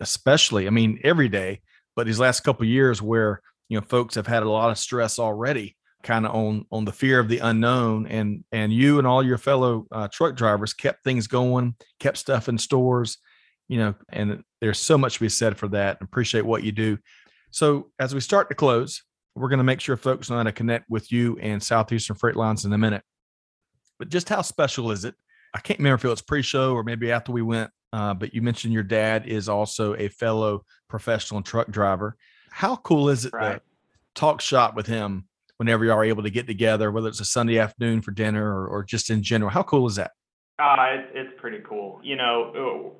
especially, 0.00 0.66
I 0.66 0.70
mean, 0.70 1.00
every 1.02 1.28
day, 1.28 1.60
but 1.96 2.06
these 2.06 2.20
last 2.20 2.40
couple 2.40 2.64
years 2.66 3.02
where, 3.02 3.40
you 3.68 3.78
know, 3.78 3.86
folks 3.86 4.14
have 4.14 4.26
had 4.26 4.42
a 4.42 4.50
lot 4.50 4.70
of 4.70 4.78
stress 4.78 5.18
already 5.18 5.76
kind 6.04 6.24
of 6.24 6.32
on 6.32 6.64
on 6.70 6.84
the 6.84 6.92
fear 6.92 7.18
of 7.18 7.28
the 7.28 7.40
unknown 7.40 8.06
and 8.06 8.44
and 8.52 8.72
you 8.72 8.98
and 8.98 9.06
all 9.06 9.20
your 9.20 9.36
fellow 9.36 9.84
uh, 9.90 10.06
truck 10.06 10.36
drivers 10.36 10.72
kept 10.72 11.02
things 11.02 11.26
going 11.26 11.74
kept 11.98 12.16
stuff 12.16 12.48
in 12.48 12.56
stores 12.56 13.18
you 13.66 13.78
know 13.78 13.92
and 14.10 14.44
there's 14.60 14.78
so 14.78 14.98
much 14.98 15.14
to 15.14 15.20
be 15.20 15.28
said 15.28 15.56
for 15.56 15.68
that 15.68 15.98
appreciate 16.00 16.44
what 16.44 16.62
you 16.62 16.72
do. 16.72 16.98
So 17.50 17.90
as 17.98 18.14
we 18.14 18.20
start 18.20 18.48
to 18.48 18.54
close 18.54 19.02
we're 19.38 19.48
going 19.48 19.58
to 19.58 19.64
make 19.64 19.80
sure 19.80 19.96
folks 19.96 20.30
know 20.30 20.36
how 20.36 20.42
to 20.42 20.52
connect 20.52 20.88
with 20.90 21.10
you 21.12 21.38
and 21.40 21.62
Southeastern 21.62 22.16
Freight 22.16 22.36
Lines 22.36 22.64
in 22.64 22.72
a 22.72 22.78
minute. 22.78 23.02
But 23.98 24.08
just 24.08 24.28
how 24.28 24.42
special 24.42 24.90
is 24.90 25.04
it? 25.04 25.14
I 25.54 25.60
can't 25.60 25.78
remember 25.78 25.96
if 25.96 26.04
it 26.04 26.08
was 26.08 26.22
pre-show 26.22 26.74
or 26.74 26.82
maybe 26.82 27.10
after 27.10 27.32
we 27.32 27.42
went. 27.42 27.70
Uh, 27.92 28.14
but 28.14 28.34
you 28.34 28.42
mentioned 28.42 28.74
your 28.74 28.82
dad 28.82 29.26
is 29.26 29.48
also 29.48 29.94
a 29.94 30.08
fellow 30.08 30.64
professional 30.88 31.42
truck 31.42 31.70
driver. 31.70 32.16
How 32.50 32.76
cool 32.76 33.08
is 33.08 33.24
it 33.24 33.32
right. 33.32 33.54
to 33.54 33.62
talk 34.14 34.40
shop 34.40 34.74
with 34.74 34.86
him 34.86 35.26
whenever 35.56 35.84
you 35.84 35.92
are 35.92 36.04
able 36.04 36.22
to 36.22 36.30
get 36.30 36.46
together, 36.46 36.92
whether 36.92 37.08
it's 37.08 37.20
a 37.20 37.24
Sunday 37.24 37.58
afternoon 37.58 38.02
for 38.02 38.10
dinner 38.10 38.44
or, 38.44 38.68
or 38.68 38.84
just 38.84 39.10
in 39.10 39.22
general? 39.22 39.50
How 39.50 39.62
cool 39.62 39.86
is 39.86 39.96
that? 39.96 40.10
Uh, 40.58 40.76
it's 41.14 41.32
pretty 41.40 41.60
cool. 41.66 42.00
You 42.02 42.16
know, 42.16 42.92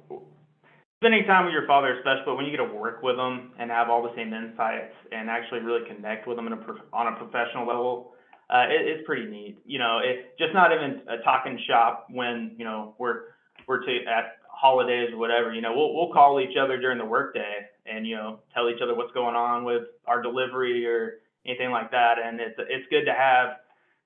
spending 0.98 1.24
time 1.24 1.46
with 1.46 1.54
your 1.54 1.66
father 1.66 1.94
is 1.94 2.00
special, 2.00 2.22
but 2.26 2.36
when 2.36 2.44
you 2.44 2.50
get 2.50 2.58
to 2.58 2.74
work 2.74 3.02
with 3.02 3.16
them 3.16 3.52
and 3.58 3.70
have 3.70 3.88
all 3.88 4.02
the 4.02 4.14
same 4.16 4.32
insights 4.34 4.94
and 5.12 5.30
actually 5.30 5.60
really 5.60 5.86
connect 5.86 6.26
with 6.26 6.36
them 6.36 6.46
in 6.46 6.52
a 6.52 6.60
on 6.92 7.12
a 7.12 7.16
professional 7.16 7.66
level, 7.66 8.12
uh, 8.50 8.66
it, 8.68 8.86
it's 8.86 9.06
pretty 9.06 9.26
neat. 9.26 9.58
You 9.64 9.78
know, 9.78 10.00
it 10.02 10.34
just 10.38 10.52
not 10.54 10.72
even 10.72 11.02
a 11.08 11.22
talking 11.22 11.58
shop 11.68 12.06
when 12.10 12.54
you 12.58 12.64
know 12.64 12.94
we're 12.98 13.38
we're 13.66 13.84
to, 13.84 13.98
at 14.06 14.38
holidays 14.50 15.10
or 15.12 15.18
whatever. 15.18 15.54
You 15.54 15.62
know, 15.62 15.72
we'll 15.74 15.94
we'll 15.94 16.12
call 16.12 16.40
each 16.40 16.56
other 16.60 16.78
during 16.78 16.98
the 16.98 17.04
workday 17.04 17.66
and 17.86 18.06
you 18.06 18.16
know 18.16 18.40
tell 18.52 18.68
each 18.68 18.82
other 18.82 18.94
what's 18.94 19.12
going 19.12 19.36
on 19.36 19.64
with 19.64 19.84
our 20.06 20.20
delivery 20.20 20.84
or 20.86 21.20
anything 21.46 21.70
like 21.70 21.90
that. 21.92 22.16
And 22.22 22.40
it's 22.40 22.58
it's 22.58 22.86
good 22.90 23.04
to 23.04 23.14
have 23.14 23.58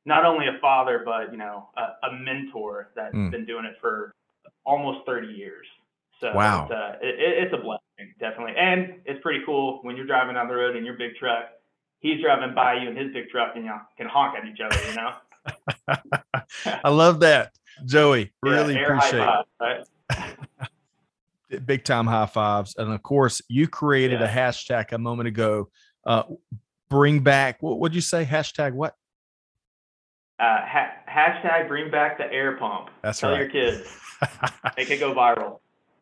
not 0.04 0.26
only 0.26 0.46
a 0.46 0.60
father 0.60 1.02
but 1.04 1.32
you 1.32 1.38
know 1.38 1.68
a, 1.76 2.06
a 2.08 2.12
mentor 2.20 2.90
that's 2.94 3.14
mm. 3.14 3.30
been 3.30 3.46
doing 3.46 3.64
it 3.64 3.76
for 3.80 4.12
almost 4.64 5.06
30 5.06 5.28
years. 5.28 5.66
So 6.22 6.32
wow, 6.32 6.66
it's, 6.66 6.72
uh, 6.72 6.96
it, 7.02 7.14
it's 7.18 7.52
a 7.52 7.56
blessing, 7.56 8.14
definitely, 8.20 8.54
and 8.56 9.00
it's 9.04 9.20
pretty 9.22 9.40
cool 9.44 9.80
when 9.82 9.96
you're 9.96 10.06
driving 10.06 10.34
down 10.36 10.46
the 10.46 10.54
road 10.54 10.76
in 10.76 10.84
your 10.84 10.96
big 10.96 11.16
truck. 11.16 11.46
He's 11.98 12.22
driving 12.22 12.54
by 12.54 12.74
you 12.74 12.88
in 12.88 12.96
his 12.96 13.12
big 13.12 13.28
truck, 13.28 13.56
and 13.56 13.64
y'all 13.64 13.80
can 13.96 14.06
honk 14.06 14.36
at 14.38 14.44
each 14.46 14.60
other. 14.64 14.78
You 14.88 14.94
know. 14.94 16.76
I 16.84 16.90
love 16.90 17.18
that, 17.20 17.50
Joey. 17.84 18.32
Really 18.40 18.74
yeah, 18.74 18.82
appreciate 18.82 19.44
five, 19.58 19.84
it. 21.50 21.66
big 21.66 21.82
time 21.82 22.06
high 22.06 22.26
fives, 22.26 22.76
and 22.78 22.92
of 22.92 23.02
course, 23.02 23.42
you 23.48 23.66
created 23.66 24.20
yeah. 24.20 24.26
a 24.26 24.32
hashtag 24.32 24.92
a 24.92 24.98
moment 24.98 25.26
ago. 25.26 25.70
Uh, 26.06 26.22
bring 26.88 27.18
back 27.18 27.60
what 27.60 27.80
would 27.80 27.96
you 27.96 28.00
say? 28.00 28.24
Hashtag 28.24 28.74
what? 28.74 28.94
Uh, 30.38 30.60
ha- 30.64 30.92
hashtag 31.10 31.66
bring 31.66 31.90
back 31.90 32.16
the 32.16 32.32
air 32.32 32.56
pump. 32.58 32.90
That's 33.02 33.18
Tell 33.18 33.32
right. 33.32 33.40
your 33.40 33.48
kids. 33.48 33.88
Make 34.76 34.88
it 34.88 35.00
go 35.00 35.12
viral. 35.12 35.58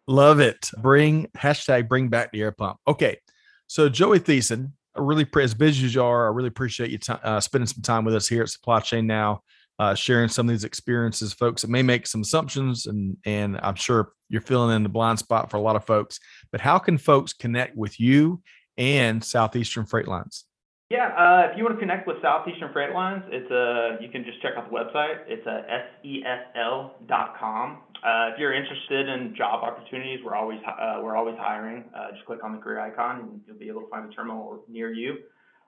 Love 0.06 0.40
it. 0.40 0.70
Bring 0.78 1.28
hashtag 1.36 1.88
bring 1.88 2.08
back 2.08 2.32
the 2.32 2.42
air 2.42 2.52
pump. 2.52 2.78
Okay. 2.86 3.18
So 3.66 3.88
Joey 3.88 4.18
Thiessen, 4.18 4.72
I 4.96 5.00
really 5.00 5.26
as 5.40 5.54
busy 5.54 5.86
as 5.86 5.94
you 5.94 6.02
are, 6.02 6.26
I 6.26 6.34
really 6.34 6.48
appreciate 6.48 6.90
you 6.90 6.98
t- 6.98 7.12
uh, 7.22 7.40
spending 7.40 7.66
some 7.66 7.82
time 7.82 8.04
with 8.04 8.14
us 8.14 8.26
here 8.26 8.42
at 8.42 8.48
Supply 8.48 8.80
Chain 8.80 9.06
Now, 9.06 9.42
uh, 9.78 9.94
sharing 9.94 10.28
some 10.28 10.48
of 10.48 10.50
these 10.50 10.64
experiences, 10.64 11.32
folks. 11.32 11.62
It 11.62 11.70
may 11.70 11.82
make 11.82 12.06
some 12.06 12.22
assumptions, 12.22 12.86
and 12.86 13.16
and 13.24 13.60
I'm 13.62 13.76
sure 13.76 14.12
you're 14.28 14.40
filling 14.40 14.74
in 14.74 14.82
the 14.82 14.88
blind 14.88 15.20
spot 15.20 15.50
for 15.50 15.56
a 15.56 15.60
lot 15.60 15.76
of 15.76 15.84
folks. 15.84 16.18
But 16.50 16.60
how 16.60 16.78
can 16.78 16.98
folks 16.98 17.32
connect 17.32 17.76
with 17.76 18.00
you 18.00 18.42
and 18.76 19.22
Southeastern 19.22 19.86
Freight 19.86 20.08
Lines? 20.08 20.44
Yeah, 20.90 21.06
uh, 21.16 21.48
if 21.50 21.56
you 21.56 21.62
want 21.62 21.76
to 21.76 21.80
connect 21.80 22.08
with 22.08 22.16
Southeastern 22.20 22.72
Freight 22.72 22.92
Lines, 22.92 23.22
it's 23.28 23.50
a 23.52 23.94
uh, 23.94 24.00
you 24.00 24.08
can 24.08 24.24
just 24.24 24.42
check 24.42 24.54
out 24.56 24.68
the 24.68 24.76
website. 24.76 25.18
It's 25.28 25.46
a 25.46 25.64
uh, 25.72 25.82
sefl.com. 26.04 27.78
Uh, 28.02 28.30
if 28.32 28.38
you're 28.38 28.54
interested 28.54 29.08
in 29.08 29.34
job 29.36 29.62
opportunities, 29.62 30.20
we're 30.24 30.34
always 30.34 30.58
uh, 30.66 31.00
we're 31.02 31.16
always 31.16 31.36
hiring. 31.38 31.84
Uh, 31.94 32.10
just 32.12 32.24
click 32.24 32.42
on 32.42 32.52
the 32.52 32.58
career 32.58 32.80
icon 32.80 33.20
and 33.20 33.40
you'll 33.46 33.58
be 33.58 33.68
able 33.68 33.82
to 33.82 33.88
find 33.88 34.10
a 34.10 34.14
terminal 34.14 34.64
near 34.68 34.92
you. 34.92 35.18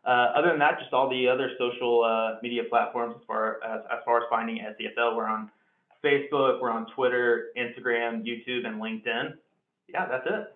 uh, 0.05 0.33
other 0.35 0.49
than 0.49 0.59
that, 0.59 0.79
just 0.81 0.92
all 0.92 1.09
the 1.09 1.29
other 1.29 1.51
social 1.59 2.03
uh, 2.03 2.38
media 2.42 2.62
platforms 2.68 3.14
as 3.16 3.23
far 3.27 3.62
as, 3.62 3.81
as 3.92 3.99
far 4.05 4.18
as 4.18 4.25
finding 4.29 4.59
SEFL. 4.59 5.16
We're 5.16 5.29
on 5.29 5.51
Facebook, 6.05 6.61
we're 6.61 6.71
on 6.71 6.87
Twitter, 6.95 7.49
Instagram, 7.57 8.25
YouTube, 8.27 8.66
and 8.66 8.81
LinkedIn. 8.81 9.35
Yeah, 9.88 10.07
that's 10.07 10.27
it. 10.27 10.55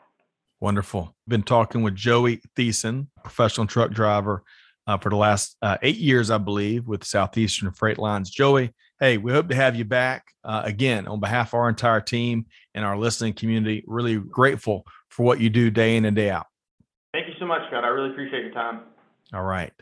Wonderful. 0.60 1.14
Been 1.28 1.42
talking 1.42 1.82
with 1.82 1.94
Joey 1.94 2.40
Thiessen, 2.56 3.08
professional 3.22 3.66
truck 3.66 3.90
driver 3.92 4.42
uh, 4.86 4.96
for 4.96 5.10
the 5.10 5.16
last 5.16 5.56
eight 5.82 5.98
years, 5.98 6.30
I 6.30 6.38
believe, 6.38 6.88
with 6.88 7.04
Southeastern 7.04 7.70
Freight 7.70 7.98
Lines. 7.98 8.30
Joey, 8.30 8.72
hey, 9.00 9.18
we 9.18 9.32
hope 9.32 9.48
to 9.48 9.54
have 9.54 9.76
you 9.76 9.84
back 9.84 10.32
uh, 10.44 10.62
again 10.64 11.06
on 11.06 11.20
behalf 11.20 11.48
of 11.48 11.54
our 11.54 11.68
entire 11.68 12.00
team 12.00 12.46
and 12.74 12.84
our 12.84 12.96
listening 12.96 13.32
community. 13.32 13.84
Really 13.86 14.16
grateful 14.16 14.86
for 15.08 15.24
what 15.24 15.40
you 15.40 15.50
do 15.50 15.70
day 15.70 15.96
in 15.96 16.04
and 16.04 16.16
day 16.16 16.30
out. 16.30 16.46
Thank 17.12 17.28
you 17.28 17.34
so 17.38 17.46
much, 17.46 17.62
Scott. 17.68 17.84
I 17.84 17.88
really 17.88 18.10
appreciate 18.10 18.44
your 18.44 18.52
time. 18.52 18.80
All 19.32 19.42
right. 19.42 19.72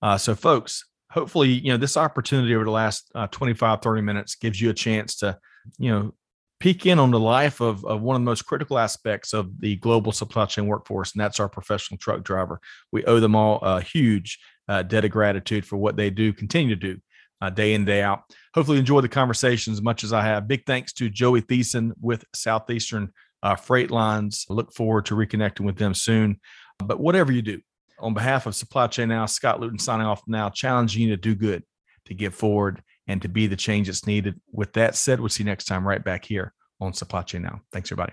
Uh, 0.00 0.18
so, 0.18 0.34
folks, 0.34 0.84
hopefully, 1.10 1.48
you 1.48 1.70
know, 1.72 1.76
this 1.76 1.96
opportunity 1.96 2.54
over 2.54 2.64
the 2.64 2.70
last 2.70 3.10
uh, 3.14 3.26
25, 3.28 3.82
30 3.82 4.02
minutes 4.02 4.34
gives 4.34 4.60
you 4.60 4.70
a 4.70 4.74
chance 4.74 5.16
to, 5.16 5.38
you 5.78 5.90
know, 5.90 6.14
peek 6.60 6.86
in 6.86 6.98
on 6.98 7.10
the 7.10 7.20
life 7.20 7.60
of, 7.60 7.84
of 7.84 8.02
one 8.02 8.14
of 8.14 8.22
the 8.22 8.24
most 8.24 8.42
critical 8.42 8.78
aspects 8.78 9.32
of 9.32 9.60
the 9.60 9.76
global 9.76 10.12
supply 10.12 10.46
chain 10.46 10.66
workforce, 10.66 11.12
and 11.12 11.20
that's 11.20 11.40
our 11.40 11.48
professional 11.48 11.98
truck 11.98 12.22
driver. 12.22 12.60
We 12.92 13.04
owe 13.04 13.20
them 13.20 13.34
all 13.34 13.58
a 13.62 13.80
huge 13.80 14.38
uh, 14.68 14.82
debt 14.82 15.04
of 15.04 15.10
gratitude 15.10 15.66
for 15.66 15.76
what 15.76 15.96
they 15.96 16.08
do, 16.08 16.32
continue 16.32 16.76
to 16.76 16.94
do 16.94 17.00
uh, 17.42 17.50
day 17.50 17.74
in, 17.74 17.84
day 17.84 18.02
out. 18.02 18.22
Hopefully, 18.54 18.78
enjoy 18.78 19.00
the 19.00 19.08
conversation 19.08 19.72
as 19.72 19.82
much 19.82 20.04
as 20.04 20.12
I 20.12 20.22
have. 20.22 20.46
Big 20.46 20.64
thanks 20.64 20.92
to 20.94 21.10
Joey 21.10 21.42
Thiessen 21.42 21.90
with 22.00 22.24
Southeastern 22.34 23.12
uh, 23.42 23.56
Freight 23.56 23.90
Lines. 23.90 24.46
Look 24.48 24.72
forward 24.72 25.06
to 25.06 25.16
reconnecting 25.16 25.66
with 25.66 25.76
them 25.76 25.92
soon. 25.92 26.38
But 26.78 27.00
whatever 27.00 27.32
you 27.32 27.42
do, 27.42 27.60
on 27.98 28.14
behalf 28.14 28.46
of 28.46 28.54
Supply 28.54 28.86
Chain 28.86 29.08
Now, 29.08 29.26
Scott 29.26 29.60
Luton 29.60 29.78
signing 29.78 30.06
off 30.06 30.22
now, 30.28 30.50
challenging 30.50 31.02
you 31.02 31.08
to 31.10 31.16
do 31.16 31.34
good, 31.34 31.64
to 32.06 32.14
get 32.14 32.32
forward, 32.32 32.80
and 33.08 33.20
to 33.22 33.28
be 33.28 33.48
the 33.48 33.56
change 33.56 33.88
that's 33.88 34.06
needed. 34.06 34.40
With 34.52 34.72
that 34.74 34.94
said, 34.94 35.18
we'll 35.18 35.28
see 35.28 35.42
you 35.42 35.48
next 35.48 35.64
time 35.64 35.86
right 35.86 36.02
back 36.02 36.24
here 36.24 36.54
on 36.80 36.92
Supply 36.92 37.22
Chain 37.22 37.42
Now. 37.42 37.60
Thanks, 37.72 37.90
everybody. 37.90 38.12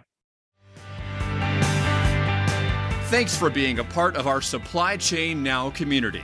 Thanks 3.09 3.35
for 3.35 3.49
being 3.49 3.79
a 3.79 3.83
part 3.83 4.15
of 4.15 4.25
our 4.25 4.41
Supply 4.41 4.97
Chain 4.97 5.43
Now 5.43 5.69
community. 5.69 6.23